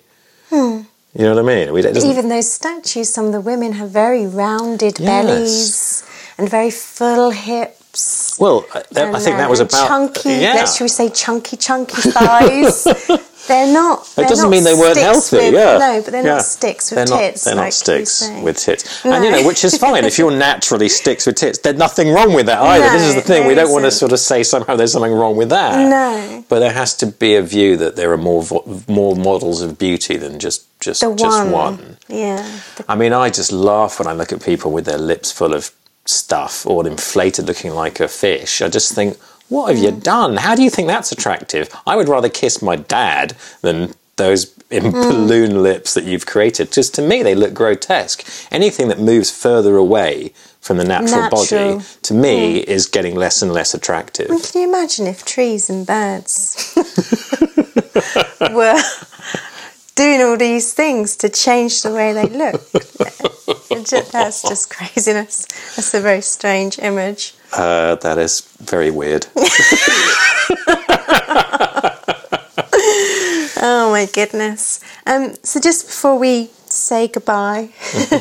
You 1.18 1.24
know 1.24 1.34
what 1.36 1.46
I 1.50 1.56
mean? 1.56 1.72
We 1.74 1.82
don't, 1.82 1.92
it 1.92 1.96
doesn't- 1.96 2.10
Even 2.12 2.28
those 2.30 2.52
statues, 2.52 3.14
some 3.14 3.26
of 3.28 3.32
the 3.32 3.40
women 3.40 3.72
have 3.74 3.90
very 3.90 4.28
rounded 4.28 5.00
Yes. 5.00 5.08
bellies 5.08 6.04
and 6.38 6.50
very 6.50 6.70
full 6.72 7.32
hips. 7.32 8.38
well, 8.38 8.66
I, 8.74 8.84
that, 8.92 9.16
I 9.16 9.20
think 9.20 9.38
that 9.38 9.48
uh, 9.48 9.50
was 9.50 9.62
about 9.62 9.88
chunky. 9.88 10.30
Yeah, 10.32 10.56
Let's 10.56 10.76
should 10.76 10.84
we 10.84 10.90
say 10.90 11.10
chunky, 11.10 11.56
chunky 11.56 12.02
thighs? 12.12 12.86
they're 13.48 13.72
not. 13.74 14.02
it 14.08 14.16
they're 14.16 14.26
doesn't 14.28 14.46
not 14.46 14.52
mean 14.52 14.64
they 14.64 14.74
weren't 14.74 14.98
healthy. 14.98 15.38
with- 15.38 15.54
yeah, 15.54 15.78
No, 15.78 16.02
but 16.04 16.12
they're 16.12 16.24
Yeah. 16.24 16.36
not 16.36 16.46
sticks 16.46 16.92
with 16.92 16.98
they're 16.98 17.08
not, 17.08 17.20
tits. 17.20 17.44
They're 17.44 17.56
like 17.56 17.66
not 17.66 17.74
sticks 17.74 18.30
with 18.44 18.58
tits, 18.58 19.06
and 19.06 19.24
you 19.24 19.32
know, 19.32 19.44
which 19.46 19.64
is 19.64 19.78
fine 19.78 20.06
if 20.06 20.18
you're 20.18 20.32
naturally 20.50 20.90
sticks 20.90 21.26
with 21.26 21.36
tits. 21.36 21.60
There's 21.60 21.78
nothing 21.78 22.12
wrong 22.14 22.34
with 22.34 22.46
that 22.48 22.62
either. 22.62 22.90
this 22.90 23.04
is 23.10 23.16
the 23.16 23.22
thing. 23.22 23.48
We 23.48 23.56
don't 23.56 23.72
want 23.72 23.86
to 23.86 23.92
sort 23.92 24.12
of 24.12 24.20
say 24.20 24.44
somehow 24.44 24.76
there's 24.76 24.92
something 24.94 25.14
wrong 25.14 25.36
with 25.36 25.50
that. 25.50 25.78
No. 25.90 26.44
but 26.50 26.60
there 26.60 26.74
has 26.74 26.94
to 26.98 27.06
be 27.08 27.36
a 27.36 27.42
view 27.42 27.76
that 27.78 27.96
there 27.96 28.12
are 28.12 28.18
more 28.18 28.44
vo- 28.44 28.64
more 28.88 29.16
models 29.16 29.62
of 29.62 29.78
beauty 29.78 30.18
than 30.18 30.40
just 30.40 30.64
just 30.80 31.02
The 31.02 31.14
just 31.16 31.44
one. 31.44 31.52
one. 31.52 31.98
Yeah. 32.08 32.46
The- 32.76 32.86
I 32.88 32.96
mean, 32.96 33.14
I 33.14 33.30
just 33.30 33.52
laugh 33.52 33.98
when 34.00 34.08
I 34.08 34.14
look 34.14 34.32
at 34.32 34.44
people 34.44 34.72
with 34.72 34.86
their 34.86 34.98
lips 35.00 35.32
full 35.32 35.54
of 35.54 35.72
stuff 36.06 36.66
or 36.68 36.86
inflated 36.86 37.48
looking 37.48 37.74
like 37.74 38.00
a 38.00 38.08
fish. 38.08 38.62
I 38.62 38.70
just 38.70 38.94
think, 38.94 39.18
what 39.50 39.68
have 39.74 39.78
you 39.84 39.92
Mm. 39.92 40.04
done? 40.04 40.38
How 40.38 40.56
do 40.56 40.64
you 40.64 40.70
think 40.70 40.88
that's 40.88 41.12
attractive? 41.12 41.70
I 41.86 41.96
would 41.96 42.10
rather 42.10 42.30
kiss 42.30 42.62
my 42.62 42.76
dad 42.76 43.36
than 43.62 43.94
those 44.18 44.48
Mm. 44.72 44.92
balloon 44.92 45.62
lips 45.62 45.94
that 45.94 46.06
you've 46.06 46.26
created. 46.26 46.72
Just 46.72 46.94
to 46.96 47.02
me, 47.02 47.22
they 47.22 47.36
look 47.36 47.54
grotesque. 47.54 48.26
Anything 48.52 48.88
that 48.88 49.00
moves 49.00 49.30
further 49.30 49.76
away 49.78 50.34
from 50.60 50.78
the 50.78 50.84
natural, 50.84 51.22
Natural. 51.30 51.74
body, 51.78 51.86
to 52.02 52.14
me, 52.16 52.58
is 52.62 52.88
getting 52.88 53.14
less 53.16 53.44
and 53.44 53.54
less 53.54 53.76
attractive. 53.76 54.28
Can 54.30 54.62
you 54.62 54.68
imagine 54.68 55.06
if 55.06 55.24
trees 55.24 55.70
and 55.70 55.86
birds 55.86 56.74
were 58.52 58.82
doing 59.96 60.22
all 60.22 60.38
these 60.38 60.74
things 60.74 61.16
to 61.18 61.30
change 61.30 61.82
the 61.82 61.92
way 61.92 62.14
they 62.14 62.28
look. 62.28 62.62
That's 64.12 64.42
just 64.42 64.70
craziness. 64.70 65.46
That's 65.76 65.94
a 65.94 66.02
very 66.02 66.22
strange 66.22 66.80
image. 66.80 67.34
Uh, 67.54 67.96
that 67.96 68.18
is 68.18 68.42
very 68.60 68.92
weird. 68.92 69.28
Oh 73.68 73.90
my 73.90 74.06
goodness. 74.06 74.80
Um, 75.08 75.34
so 75.42 75.60
just 75.60 75.88
before 75.88 76.20
we 76.20 76.52
say 76.68 77.08
goodbye, 77.08 77.70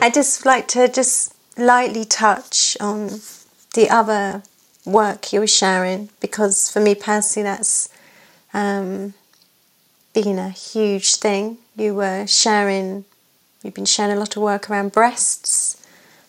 I'd 0.00 0.14
just 0.14 0.46
like 0.46 0.68
to 0.68 0.88
just 0.88 1.34
lightly 1.58 2.06
touch 2.06 2.78
on 2.80 3.20
the 3.74 3.90
other 3.90 4.42
work 4.86 5.34
you 5.34 5.40
were 5.40 5.46
sharing 5.46 6.08
because 6.20 6.70
for 6.70 6.80
me 6.80 6.94
personally 6.94 7.44
that's 7.44 7.90
um, 8.54 9.12
been 10.22 10.38
a 10.38 10.48
huge 10.48 11.16
thing. 11.16 11.58
You 11.76 11.94
were 11.94 12.26
sharing, 12.26 13.04
you've 13.62 13.74
been 13.74 13.84
sharing 13.84 14.16
a 14.16 14.18
lot 14.18 14.34
of 14.34 14.42
work 14.42 14.70
around 14.70 14.92
breasts, 14.92 15.76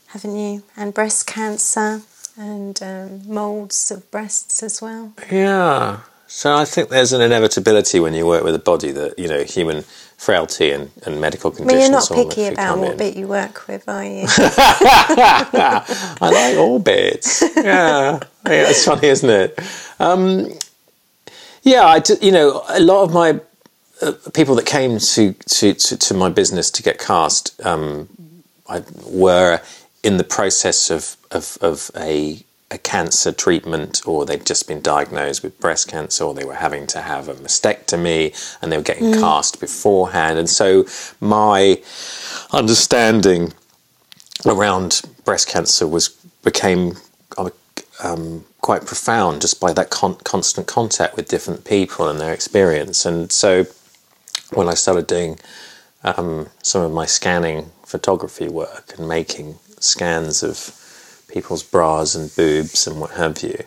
haven't 0.07 0.35
you? 0.35 0.63
And 0.75 0.93
breast 0.93 1.25
cancer 1.25 2.01
and 2.37 2.83
um, 2.83 3.21
molds 3.33 3.89
of 3.89 4.11
breasts 4.11 4.61
as 4.61 4.81
well. 4.81 5.13
Yeah. 5.31 6.01
So 6.27 6.53
I 6.53 6.65
think 6.65 6.89
there's 6.89 7.13
an 7.13 7.21
inevitability 7.21 8.01
when 8.01 8.13
you 8.13 8.25
work 8.25 8.43
with 8.43 8.53
a 8.55 8.59
body 8.59 8.91
that 8.91 9.17
you 9.17 9.29
know 9.29 9.43
human 9.43 9.83
frailty 10.17 10.71
and, 10.71 10.91
and 11.05 11.21
medical 11.21 11.49
conditions. 11.51 11.89
mean, 11.89 11.91
you're 11.91 12.25
not 12.25 12.35
picky 12.35 12.47
about 12.47 12.79
what 12.79 12.91
in. 12.91 12.97
bit 12.97 13.15
you 13.15 13.29
work 13.29 13.65
with, 13.69 13.87
are 13.87 14.03
you? 14.03 14.25
I 14.37 16.17
like 16.19 16.57
all 16.57 16.79
bits. 16.79 17.41
Yeah, 17.55 18.19
yeah, 18.45 18.69
it's 18.69 18.83
funny, 18.83 19.07
isn't 19.07 19.29
it? 19.29 19.57
Um, 19.99 20.51
yeah, 21.63 21.85
I 21.85 22.01
you 22.21 22.33
know 22.33 22.61
a 22.67 22.81
lot 22.81 23.03
of 23.03 23.13
my 23.13 23.39
uh, 24.01 24.13
people 24.33 24.55
that 24.55 24.65
came 24.65 24.99
to, 24.99 25.33
to, 25.33 25.73
to, 25.73 25.97
to 25.97 26.13
my 26.13 26.29
business 26.29 26.69
to 26.71 26.83
get 26.83 26.99
cast 26.99 27.59
um, 27.65 28.07
I, 28.69 28.83
were 29.05 29.61
in 30.03 30.17
the 30.17 30.23
process 30.23 30.89
of 30.89 31.17
of, 31.31 31.57
of 31.61 31.91
a 31.95 32.43
a 32.69 32.77
cancer 32.77 33.31
treatment, 33.31 34.01
or 34.05 34.25
they'd 34.25 34.45
just 34.45 34.67
been 34.67 34.81
diagnosed 34.81 35.41
with 35.41 35.57
breast 35.59 35.87
cancer, 35.87 36.25
or 36.25 36.33
they 36.33 36.43
were 36.43 36.55
having 36.55 36.85
to 36.87 37.01
have 37.01 37.29
a 37.29 37.33
mastectomy, 37.35 38.33
and 38.61 38.71
they 38.71 38.77
were 38.77 38.83
getting 38.83 39.13
cast 39.13 39.61
beforehand. 39.61 40.37
And 40.37 40.49
so 40.49 40.85
my 41.21 41.81
understanding 42.51 43.53
around 44.45 45.01
breast 45.23 45.47
cancer 45.47 45.87
was 45.87 46.09
became 46.43 46.97
um, 48.03 48.45
quite 48.61 48.85
profound 48.85 49.41
just 49.41 49.59
by 49.59 49.73
that 49.73 49.89
con- 49.89 50.17
constant 50.23 50.67
contact 50.67 51.15
with 51.15 51.27
different 51.27 51.65
people 51.65 52.07
and 52.07 52.19
their 52.19 52.33
experience. 52.33 53.05
And 53.05 53.31
so 53.31 53.65
when 54.53 54.67
I 54.69 54.73
started 54.73 55.07
doing 55.07 55.39
um, 56.03 56.47
some 56.63 56.81
of 56.81 56.91
my 56.91 57.05
scanning 57.05 57.71
photography 57.85 58.47
work 58.47 58.93
and 58.97 59.07
making 59.07 59.55
scans 59.79 60.43
of 60.43 60.73
people's 61.27 61.63
bras 61.63 62.15
and 62.15 62.33
boobs 62.35 62.87
and 62.87 62.99
what 62.99 63.11
have 63.11 63.43
you, 63.43 63.63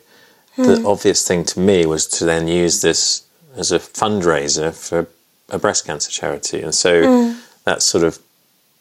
the 0.56 0.84
obvious 0.86 1.26
thing 1.26 1.44
to 1.44 1.60
me 1.60 1.86
was 1.86 2.06
to 2.06 2.24
then 2.24 2.48
use 2.48 2.82
this 2.82 3.24
as 3.56 3.72
a 3.72 3.78
fundraiser 3.78 4.72
for 4.74 5.06
a 5.48 5.58
breast 5.58 5.86
cancer 5.86 6.10
charity. 6.10 6.60
And 6.60 6.74
so 6.74 6.90
that 7.64 7.82
sort 7.82 8.04
of 8.04 8.18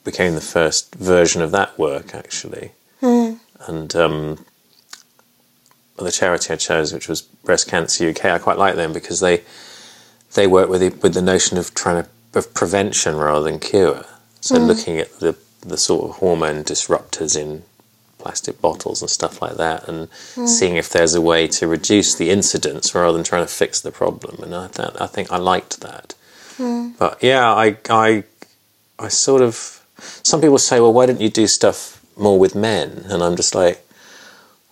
became 0.04 0.36
the 0.36 0.42
first 0.42 0.96
version 0.96 1.42
of 1.42 1.52
that 1.52 1.78
work 1.78 2.14
actually. 2.16 2.72
And 3.68 3.96
um, 3.96 4.46
the 5.98 6.12
charity 6.12 6.54
I 6.54 6.56
chose, 6.58 6.94
which 6.94 7.08
was 7.08 7.22
Breast 7.22 7.68
Cancer 7.68 8.10
UK, 8.10 8.26
I 8.26 8.38
quite 8.40 8.58
like 8.58 8.76
them 8.76 8.94
because 8.94 9.20
they 9.20 9.44
they 10.34 10.48
work 10.48 10.70
with 10.70 10.82
the, 10.82 10.89
with 11.02 11.13
the 11.13 11.22
notion 11.22 11.58
of 11.58 11.74
trying 11.74 12.04
to 12.04 12.10
of 12.36 12.54
prevention 12.54 13.15
rather 13.15 13.44
than 13.44 13.60
cure. 13.60 14.06
So 14.42 14.60
hmm. 14.60 14.65
looking 14.65 14.98
at 14.98 15.20
the 15.20 15.36
the 15.62 15.78
sort 15.78 16.10
of 16.10 16.18
hormone 16.18 16.63
disruptors 16.63 17.36
in 17.38 17.63
plastic 18.18 18.62
bottles 18.62 19.02
and 19.02 19.10
stuff 19.10 19.42
like 19.42 19.58
that, 19.58 19.88
and 19.88 20.10
hmm. 20.36 20.46
seeing 20.46 20.76
if 20.76 20.89
there's 20.89 21.15
a 21.15 21.22
way 21.22 21.48
to 21.48 21.68
reduce 21.68 22.15
the 22.15 22.30
incidence 22.30 22.94
rather 22.94 23.13
than 23.13 23.24
trying 23.24 23.46
to 23.46 23.52
fix 23.52 23.82
the 23.82 23.92
problem. 23.92 24.44
And 24.44 24.56
I 24.56 24.68
th- 24.68 24.96
I 25.00 25.08
think 25.08 25.32
I 25.32 25.38
liked 25.38 25.82
that. 25.82 26.15
Hmm. 26.58 26.89
But 26.98 27.22
yeah, 27.22 27.52
I 27.52 27.78
I 27.89 28.24
I 28.98 29.08
sort 29.08 29.42
of 29.42 29.84
some 30.24 30.42
people 30.42 30.60
say, 30.60 30.80
well, 30.80 30.94
why 30.94 31.06
don't 31.06 31.22
you 31.22 31.30
do 31.30 31.48
stuff 31.48 32.02
more 32.15 32.39
with 32.39 32.56
men? 32.56 33.06
And 33.10 33.24
I'm 33.24 33.36
just 33.36 33.56
like, 33.56 33.86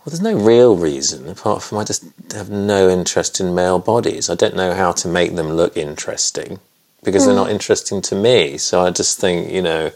well, 0.07 0.11
there's 0.11 0.21
no 0.21 0.41
real 0.41 0.77
reason 0.77 1.27
apart 1.27 1.61
from 1.61 1.79
I 1.79 1.83
just 1.83 2.05
have 2.31 2.49
no 2.49 2.87
interest 2.87 3.41
in 3.41 3.53
male 3.53 3.77
bodies. 3.77 4.29
I 4.29 4.35
don't 4.35 4.55
know 4.55 4.73
how 4.73 4.93
to 4.93 5.07
make 5.09 5.35
them 5.35 5.49
look 5.51 5.75
interesting 5.75 6.61
because 7.03 7.25
they're 7.25 7.35
not 7.35 7.47
hmm. 7.47 7.55
interesting 7.55 8.01
to 8.03 8.15
me. 8.15 8.57
So 8.57 8.79
I 8.79 8.91
just 8.91 9.19
think, 9.19 9.51
you 9.51 9.61
know, 9.61 9.91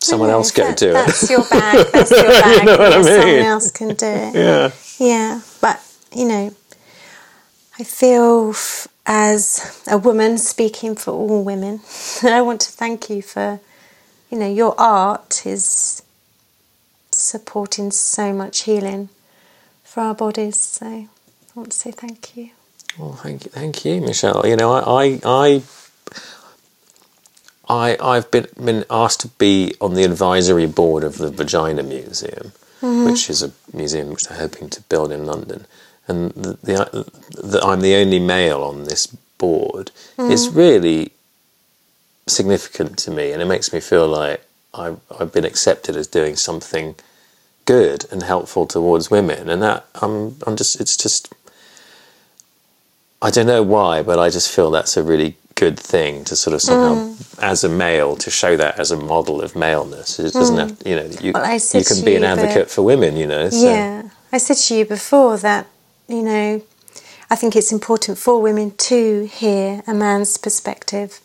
someone 0.00 0.28
else 0.28 0.50
go 0.50 0.64
That- 0.64 0.76
do 0.76 0.90
it. 0.90 0.92
That's 0.92 1.30
your 1.30 1.44
bag. 1.48 1.86
That's 1.90 2.10
your 2.10 2.22
bag. 2.42 2.66
know 2.66 2.76
what 2.76 2.92
I 2.92 2.96
yeah, 2.96 3.02
Someone 3.04 3.26
mean? 3.26 3.42
else 3.46 3.70
can 3.70 3.94
do 3.94 4.06
it. 4.06 4.34
Yeah. 4.34 4.70
Yeah, 4.98 5.40
but 5.62 5.80
you 6.14 6.28
know, 6.28 6.54
I 7.78 7.84
feel 7.84 8.50
f- 8.50 8.88
as 9.06 9.82
a 9.90 9.96
woman 9.96 10.36
speaking 10.36 10.94
for 10.94 11.12
all 11.12 11.42
women, 11.42 11.80
and 12.22 12.34
I 12.34 12.42
want 12.42 12.60
to 12.60 12.70
thank 12.70 13.08
you 13.08 13.22
for, 13.22 13.60
you 14.28 14.38
know, 14.38 14.52
your 14.52 14.78
art 14.78 15.46
is 15.46 16.02
supporting 17.18 17.90
so 17.90 18.32
much 18.32 18.62
healing 18.62 19.08
for 19.84 20.02
our 20.02 20.14
bodies. 20.14 20.60
So 20.60 20.86
I 20.86 21.08
want 21.54 21.72
to 21.72 21.76
say 21.76 21.90
thank 21.90 22.36
you. 22.36 22.50
Well, 22.98 23.12
thank 23.12 23.44
you, 23.44 23.50
thank 23.50 23.84
you, 23.84 24.00
Michelle. 24.00 24.46
You 24.46 24.56
know, 24.56 24.72
I, 24.72 25.20
I, 25.24 25.62
I, 27.68 27.96
I've 28.00 28.30
been 28.30 28.46
been 28.56 28.84
asked 28.90 29.20
to 29.20 29.28
be 29.28 29.74
on 29.80 29.94
the 29.94 30.04
advisory 30.04 30.66
board 30.66 31.04
of 31.04 31.18
the 31.18 31.30
Vagina 31.30 31.82
Museum, 31.82 32.52
mm-hmm. 32.80 33.04
which 33.04 33.30
is 33.30 33.42
a 33.42 33.52
museum 33.72 34.10
which 34.10 34.24
they're 34.26 34.38
hoping 34.38 34.68
to 34.70 34.80
build 34.82 35.12
in 35.12 35.26
London, 35.26 35.66
and 36.08 36.30
the, 36.30 36.58
the, 36.62 37.12
the 37.40 37.60
I'm 37.62 37.82
the 37.82 37.94
only 37.94 38.18
male 38.18 38.62
on 38.62 38.84
this 38.84 39.06
board 39.38 39.90
mm-hmm. 40.16 40.32
is 40.32 40.48
really 40.48 41.12
significant 42.26 42.98
to 42.98 43.10
me, 43.10 43.32
and 43.32 43.40
it 43.40 43.46
makes 43.46 43.72
me 43.72 43.80
feel 43.80 44.08
like 44.08 44.42
I've, 44.74 45.00
I've 45.18 45.32
been 45.32 45.44
accepted 45.44 45.96
as 45.96 46.06
doing 46.06 46.36
something 46.36 46.94
good 47.68 48.06
and 48.10 48.22
helpful 48.22 48.66
towards 48.66 49.10
women, 49.10 49.50
and 49.50 49.62
that 49.62 49.84
I'm 50.02 50.36
I'm 50.46 50.56
just 50.56 50.80
it's 50.80 50.96
just 50.96 51.32
I 53.20 53.30
don't 53.30 53.46
know 53.46 53.62
why, 53.62 54.02
but 54.02 54.18
I 54.18 54.30
just 54.30 54.50
feel 54.50 54.70
that's 54.70 54.96
a 54.96 55.02
really 55.02 55.36
good 55.54 55.78
thing 55.78 56.24
to 56.24 56.36
sort 56.36 56.54
of 56.54 56.62
somehow, 56.62 56.94
mm. 56.94 57.42
as 57.42 57.64
a 57.64 57.68
male, 57.68 58.16
to 58.16 58.30
show 58.30 58.56
that 58.56 58.78
as 58.78 58.90
a 58.92 58.96
model 58.96 59.42
of 59.42 59.56
maleness. 59.56 60.20
It 60.20 60.32
doesn't 60.32 60.56
mm. 60.56 60.68
have, 60.68 60.86
you 60.86 60.94
know, 60.94 61.06
you, 61.20 61.32
Well, 61.32 61.52
you 61.52 61.84
can 61.84 62.04
be 62.04 62.14
an 62.14 62.22
you 62.22 62.28
advocate 62.28 62.70
for 62.70 62.82
women, 62.82 63.16
you 63.16 63.26
know. 63.26 63.50
So. 63.50 63.68
Yeah, 63.68 64.08
I 64.32 64.38
said 64.38 64.56
to 64.56 64.76
you 64.76 64.84
before 64.84 65.36
that, 65.38 65.66
you 66.06 66.22
know, 66.22 66.62
I 67.28 67.34
think 67.34 67.56
it's 67.56 67.72
important 67.72 68.18
for 68.18 68.40
women 68.40 68.70
to 68.90 69.26
hear 69.26 69.82
a 69.86 69.94
man's 69.94 70.36
perspective 70.36 71.20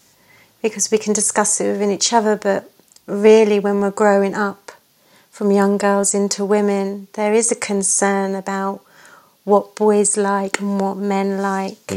because 0.64 0.90
we 0.92 0.98
can 0.98 1.14
discuss 1.14 1.62
it 1.62 1.72
within 1.72 1.92
each 1.92 2.12
other, 2.12 2.36
but 2.36 2.72
really, 3.06 3.60
when 3.60 3.82
we're 3.82 3.92
growing 3.92 4.34
up 4.34 4.63
from 5.34 5.50
young 5.52 5.80
girls 5.80 6.14
into 6.14 6.46
women, 6.46 7.08
there 7.14 7.34
is 7.34 7.52
a 7.52 7.56
concern 7.56 8.36
about 8.36 8.82
what 9.46 9.76
boys 9.76 10.16
like 10.16 10.60
and 10.60 10.80
what 10.80 10.96
men 10.96 11.42
like. 11.42 11.92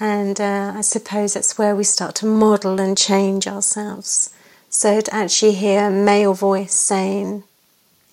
And 0.00 0.40
uh, 0.40 0.72
I 0.74 0.80
suppose 0.80 1.34
that's 1.34 1.58
where 1.58 1.76
we 1.76 1.84
start 1.84 2.14
to 2.16 2.26
model 2.26 2.80
and 2.80 2.96
change 2.96 3.46
ourselves. 3.46 4.30
So 4.70 5.02
to 5.02 5.14
actually 5.14 5.52
hear 5.52 5.88
a 5.88 5.90
male 5.90 6.32
voice 6.32 6.72
saying, 6.72 7.44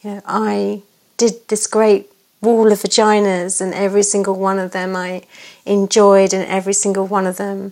you 0.03 0.11
know, 0.15 0.21
I 0.25 0.81
did 1.15 1.47
this 1.47 1.65
great 1.65 2.11
wall 2.41 2.71
of 2.73 2.79
vaginas, 2.81 3.61
and 3.61 3.73
every 3.73 4.03
single 4.03 4.35
one 4.35 4.59
of 4.59 4.71
them 4.73 4.95
I 4.97 5.23
enjoyed, 5.65 6.33
and 6.33 6.45
every 6.45 6.73
single 6.73 7.07
one 7.07 7.25
of 7.25 7.37
them 7.37 7.71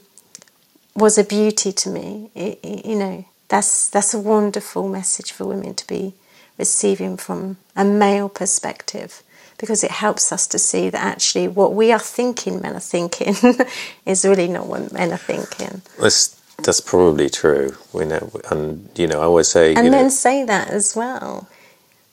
was 0.95 1.17
a 1.17 1.23
beauty 1.25 1.71
to 1.73 1.89
me. 1.89 2.31
It, 2.35 2.59
it- 2.63 2.85
you 2.85 2.95
know, 2.95 3.25
that's 3.49 3.89
that's 3.89 4.13
a 4.13 4.19
wonderful 4.19 4.87
message 4.87 5.31
for 5.33 5.45
women 5.45 5.73
to 5.75 5.85
be 5.87 6.13
receiving 6.59 7.17
from 7.17 7.57
a 7.75 7.85
male 7.85 8.29
perspective, 8.29 9.23
because 9.57 9.83
it 9.83 9.91
helps 9.91 10.31
us 10.31 10.47
to 10.47 10.59
see 10.59 10.89
that 10.91 11.01
actually 11.03 11.47
what 11.47 11.73
we 11.73 11.91
are 11.93 11.99
thinking 11.99 12.61
men 12.61 12.75
are 12.75 12.81
thinking 12.81 13.35
is 14.05 14.25
really 14.25 14.47
not 14.49 14.67
what 14.67 14.91
men 14.93 15.11
are 15.13 15.17
thinking. 15.17 15.81
That's, 15.99 16.39
that's 16.63 16.81
probably 16.81 17.29
true. 17.29 17.75
We 17.93 18.05
know, 18.05 18.31
and 18.51 18.89
you 18.95 19.07
know, 19.07 19.21
I 19.21 19.25
always 19.25 19.49
say, 19.49 19.75
And 19.75 19.85
you 19.85 19.91
men 19.91 20.05
know, 20.05 20.09
say 20.09 20.43
that 20.45 20.69
as 20.69 20.95
well. 20.95 21.47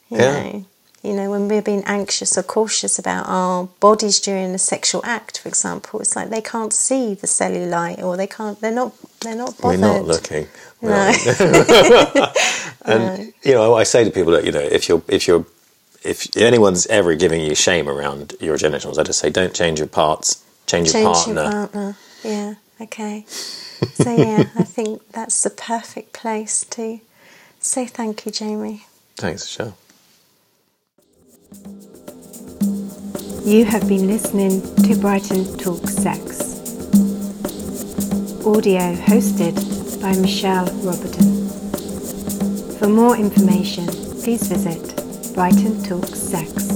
You 0.09 0.17
Yeah. 0.17 0.43
know, 0.43 0.65
you 1.03 1.13
know, 1.13 1.29
when 1.29 1.47
we're 1.47 1.61
being 1.61 1.83
anxious 1.85 2.37
or 2.37 2.43
cautious 2.43 2.97
about 2.99 3.25
our 3.27 3.65
bodies 3.79 4.19
during 4.19 4.53
a 4.53 4.57
sexual 4.57 5.01
act, 5.05 5.39
for 5.39 5.47
example, 5.49 5.99
it's 6.01 6.15
like 6.15 6.29
they 6.29 6.41
can't 6.41 6.73
see 6.73 7.13
the 7.13 7.27
cellulite, 7.27 8.01
or 8.01 8.17
they 8.17 8.27
can't. 8.27 8.59
They're 8.59 8.71
not. 8.71 8.93
They're 9.21 9.35
not 9.35 9.57
bothered. 9.57 9.79
we're 9.79 9.87
not 9.87 10.05
looking. 10.05 10.47
No. 10.81 11.13
And 12.87 13.33
you 13.43 13.53
know, 13.53 13.75
I 13.75 13.83
say 13.83 14.05
to 14.05 14.11
people 14.11 14.31
that 14.31 14.45
you 14.45 14.51
know, 14.51 14.61
if 14.61 14.87
you're 14.87 15.03
if 15.09 15.27
you're 15.27 15.45
if 16.03 16.35
anyone's 16.37 16.87
ever 16.87 17.15
giving 17.15 17.41
you 17.41 17.53
shame 17.53 17.89
around 17.89 18.33
your 18.39 18.55
genitals, 18.55 18.97
I 18.97 19.03
just 19.03 19.19
say, 19.19 19.29
don't 19.29 19.53
change 19.53 19.79
your 19.79 19.89
parts, 19.89 20.43
change, 20.65 20.93
your 20.93 21.03
partner. 21.03 21.25
Change 21.25 21.35
your 21.35 21.51
partner. 21.51 21.67
partner. 21.67 21.97
Yeah. 22.23 22.53
Okay. 22.81 23.25
So 23.93 24.15
yeah, 24.15 24.45
I 24.55 24.63
think 24.63 25.03
that's 25.11 25.43
the 25.43 25.51
perfect 25.51 26.11
place 26.11 26.63
to 26.71 26.99
say 27.59 27.85
thank 27.85 28.25
you, 28.25 28.31
Jamie. 28.31 28.87
Thanks, 29.17 29.43
Michelle. 29.43 29.77
You 33.45 33.65
have 33.65 33.87
been 33.87 34.07
listening 34.07 34.61
to 34.83 34.95
Brighton 34.99 35.57
Talk 35.57 35.87
Sex. 35.87 36.41
Audio 38.45 38.95
hosted 38.95 39.55
by 40.01 40.15
Michelle 40.17 40.67
Roberton. 40.83 41.47
For 42.77 42.87
more 42.87 43.15
information, 43.15 43.87
please 44.21 44.47
visit 44.47 45.33
Brighton 45.33 45.81
Talk 45.83 46.07
Sex. 46.07 46.67